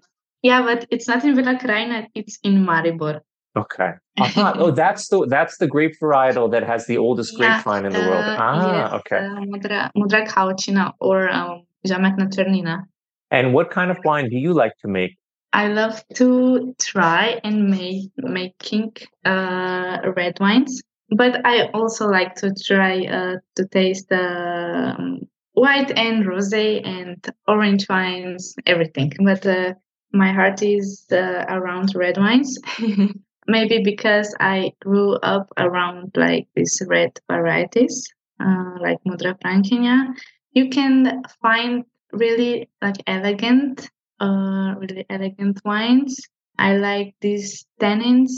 Yeah, 0.42 0.62
but 0.64 0.86
it's 0.92 1.08
not 1.08 1.24
in 1.24 1.36
Bela 1.36 1.56
Krajina; 1.56 2.08
it's 2.14 2.40
in 2.44 2.66
Maribor. 2.66 3.22
Okay. 3.56 3.92
Uh-huh. 4.22 4.54
oh, 4.58 4.70
that's 4.70 5.08
the 5.08 5.26
that's 5.26 5.58
the 5.58 5.66
grape 5.66 5.96
varietal 6.00 6.52
that 6.52 6.62
has 6.62 6.86
the 6.86 7.00
oldest 7.00 7.34
yeah, 7.34 7.64
grapevine 7.64 7.84
in 7.84 7.94
the 7.94 8.00
world. 8.00 8.24
Uh, 8.24 8.38
ah, 8.40 8.72
yes, 8.72 8.94
okay. 8.94 9.18
Uh, 9.18 9.40
Modra, 9.52 9.92
Modra 9.98 10.28
Kavčina 10.28 10.94
or 11.00 11.28
um, 11.30 11.66
Žametna 11.88 12.32
Črnina. 12.32 12.84
And 13.32 13.56
what 13.56 13.72
kind 13.72 13.90
of 13.90 13.98
wine 14.06 14.30
do 14.30 14.38
you 14.38 14.54
like 14.54 14.78
to 14.84 14.88
make? 14.88 15.18
I 15.52 15.68
love 15.70 16.04
to 16.14 16.76
try 16.80 17.40
and 17.44 17.72
make 17.72 18.12
making 18.18 18.94
uh, 19.26 19.98
red 20.16 20.40
wines, 20.40 20.84
but 21.10 21.44
I 21.44 21.70
also 21.74 22.08
like 22.08 22.36
to 22.36 22.54
try 22.54 23.06
uh, 23.06 23.38
to 23.56 23.68
taste 23.68 24.12
um, 24.12 25.22
white 25.54 25.92
and 25.98 26.24
rosé 26.24 26.86
and 26.86 27.18
orange 27.48 27.88
wines, 27.90 28.54
everything. 28.68 29.14
But 29.24 29.44
uh, 29.44 29.74
my 30.12 30.32
heart 30.32 30.62
is 30.62 31.06
uh, 31.12 31.46
around 31.50 31.96
red 31.96 32.18
wines. 32.18 32.60
Maybe 33.48 33.82
because 33.84 34.36
I 34.40 34.72
grew 34.82 35.16
up 35.16 35.52
around 35.58 36.12
like 36.16 36.48
these 36.56 36.82
red 36.88 37.20
varieties, 37.30 38.08
uh, 38.40 38.76
like 38.80 38.98
Modra 39.08 39.40
Frankinja. 39.42 40.14
You 40.52 40.70
can 40.70 41.24
find 41.42 41.84
really 42.12 42.70
like 42.82 42.98
elegant, 43.08 43.90
uh, 44.20 44.76
really 44.78 45.06
elegant 45.10 45.60
wines. 45.66 46.16
I 46.58 46.78
like 46.78 47.16
these 47.22 47.66
tannins, 47.82 48.30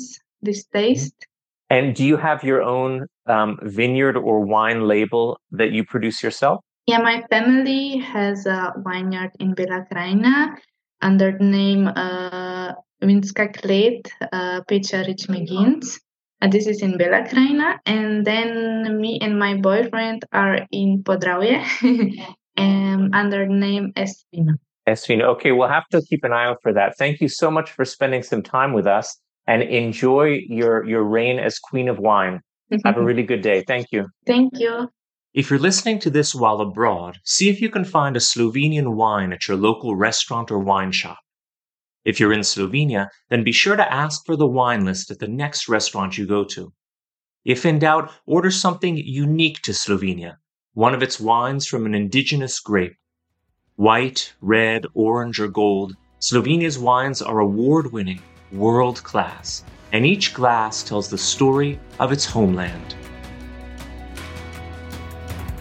this 0.41 0.65
taste. 0.65 1.27
And 1.69 1.95
do 1.95 2.05
you 2.05 2.17
have 2.17 2.43
your 2.43 2.61
own 2.61 3.07
um, 3.25 3.59
vineyard 3.63 4.17
or 4.17 4.39
wine 4.45 4.87
label 4.87 5.39
that 5.51 5.71
you 5.71 5.83
produce 5.83 6.23
yourself? 6.23 6.61
Yeah, 6.87 6.99
my 6.99 7.23
family 7.29 7.97
has 7.97 8.45
a 8.45 8.73
vineyard 8.77 9.31
in 9.39 9.55
Bela 9.55 9.85
Krajina 9.91 10.55
under 11.01 11.31
the 11.31 11.43
name 11.43 11.87
uh, 11.87 12.73
Vinska 13.03 13.53
Klet 13.53 14.07
uh, 14.31 14.61
Rich 14.69 15.27
Megins. 15.27 15.99
Uh, 16.41 16.47
this 16.47 16.67
is 16.67 16.81
in 16.81 16.97
Bela 16.97 17.23
Krajina. 17.23 17.77
And 17.85 18.25
then 18.25 18.99
me 18.99 19.19
and 19.21 19.39
my 19.39 19.55
boyfriend 19.55 20.23
are 20.31 20.59
in 20.71 21.03
Podravje 21.03 21.63
um, 22.57 23.09
under 23.13 23.45
the 23.47 23.53
name 23.53 23.93
Esvina. 23.95 24.55
Esvina. 24.87 25.23
Okay, 25.23 25.51
we'll 25.51 25.67
have 25.67 25.87
to 25.89 26.01
keep 26.09 26.23
an 26.23 26.33
eye 26.33 26.45
out 26.45 26.57
for 26.61 26.73
that. 26.73 26.95
Thank 26.97 27.21
you 27.21 27.27
so 27.27 27.49
much 27.49 27.71
for 27.71 27.85
spending 27.85 28.23
some 28.23 28.43
time 28.43 28.73
with 28.73 28.85
us 28.85 29.17
and 29.47 29.63
enjoy 29.63 30.39
your, 30.47 30.85
your 30.85 31.03
reign 31.03 31.39
as 31.39 31.59
Queen 31.59 31.87
of 31.87 31.99
Wine. 31.99 32.41
Have 32.83 32.97
a 32.97 33.03
really 33.03 33.23
good 33.23 33.41
day. 33.41 33.63
Thank 33.67 33.87
you. 33.91 34.07
Thank 34.25 34.59
you. 34.59 34.89
If 35.33 35.49
you're 35.49 35.59
listening 35.59 35.99
to 35.99 36.09
this 36.09 36.33
while 36.33 36.61
abroad, 36.61 37.17
see 37.25 37.49
if 37.49 37.61
you 37.61 37.69
can 37.69 37.83
find 37.83 38.15
a 38.15 38.21
Slovenian 38.21 38.95
wine 38.95 39.33
at 39.33 39.47
your 39.47 39.57
local 39.57 39.95
restaurant 39.95 40.49
or 40.49 40.59
wine 40.59 40.93
shop. 40.93 41.17
If 42.05 42.19
you're 42.19 42.33
in 42.33 42.41
Slovenia, 42.41 43.09
then 43.29 43.43
be 43.43 43.51
sure 43.51 43.75
to 43.75 43.93
ask 43.93 44.25
for 44.25 44.35
the 44.35 44.47
wine 44.47 44.85
list 44.85 45.09
at 45.09 45.17
the 45.17 45.27
next 45.27 45.67
restaurant 45.67 46.17
you 46.17 46.27
go 46.27 46.43
to. 46.45 46.71
If 47.43 47.65
in 47.65 47.79
doubt, 47.79 48.11
order 48.27 48.51
something 48.51 48.97
unique 48.97 49.61
to 49.63 49.71
Slovenia, 49.71 50.37
one 50.73 50.93
of 50.93 51.01
its 51.01 51.19
wines 51.19 51.65
from 51.65 51.85
an 51.85 51.95
indigenous 51.95 52.59
grape. 52.59 52.95
White, 53.75 54.33
red, 54.39 54.85
orange, 54.93 55.39
or 55.39 55.47
gold, 55.47 55.95
Slovenia's 56.19 56.77
wines 56.77 57.21
are 57.21 57.39
award 57.39 57.91
winning, 57.91 58.21
world 58.51 59.03
class, 59.03 59.63
and 59.91 60.05
each 60.05 60.33
glass 60.33 60.83
tells 60.83 61.09
the 61.09 61.17
story 61.17 61.79
of 61.99 62.11
its 62.11 62.25
homeland. 62.25 62.95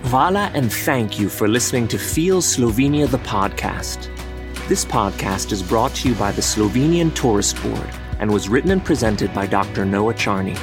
Vala 0.02 0.50
and 0.54 0.70
thank 0.70 1.18
you 1.18 1.28
for 1.28 1.48
listening 1.48 1.88
to 1.88 1.98
Feel 1.98 2.42
Slovenia 2.42 3.08
the 3.08 3.18
podcast. 3.18 4.13
This 4.66 4.86
podcast 4.86 5.52
is 5.52 5.62
brought 5.62 5.94
to 5.96 6.08
you 6.08 6.14
by 6.14 6.32
the 6.32 6.40
Slovenian 6.40 7.14
Tourist 7.14 7.60
Board 7.62 7.86
and 8.18 8.32
was 8.32 8.48
written 8.48 8.70
and 8.70 8.82
presented 8.82 9.34
by 9.34 9.46
Dr. 9.46 9.84
Noah 9.84 10.14
Charney. 10.14 10.54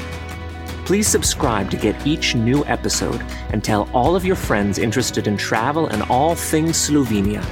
Please 0.86 1.08
subscribe 1.08 1.70
to 1.70 1.78
get 1.78 2.08
each 2.08 2.34
new 2.34 2.66
episode 2.66 3.24
and 3.52 3.64
tell 3.64 3.88
all 3.94 4.16
of 4.16 4.26
your 4.26 4.36
friends 4.36 4.80
interested 4.80 5.28
in 5.28 5.38
travel 5.38 5.86
and 5.86 6.02
all 6.10 6.34
things 6.34 6.78
Slovenia. 6.78 7.46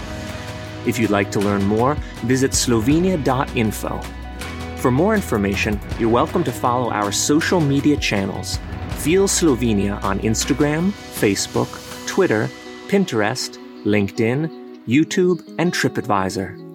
If 0.88 0.98
you'd 0.98 1.12
like 1.12 1.30
to 1.34 1.40
learn 1.40 1.64
more, 1.66 1.94
visit 2.24 2.54
slovenia.info. 2.54 4.02
For 4.78 4.90
more 4.90 5.14
information, 5.14 5.80
you're 6.00 6.10
welcome 6.10 6.44
to 6.46 6.52
follow 6.52 6.90
our 6.90 7.12
social 7.12 7.62
media 7.62 7.96
channels 7.96 8.58
Feel 8.98 9.28
Slovenia 9.28 10.04
on 10.04 10.20
Instagram, 10.22 10.90
Facebook, 10.90 11.70
Twitter, 12.08 12.50
Pinterest, 12.88 13.56
LinkedIn, 13.86 14.59
YouTube, 14.88 15.44
and 15.58 15.74
TripAdvisor. 15.74 16.69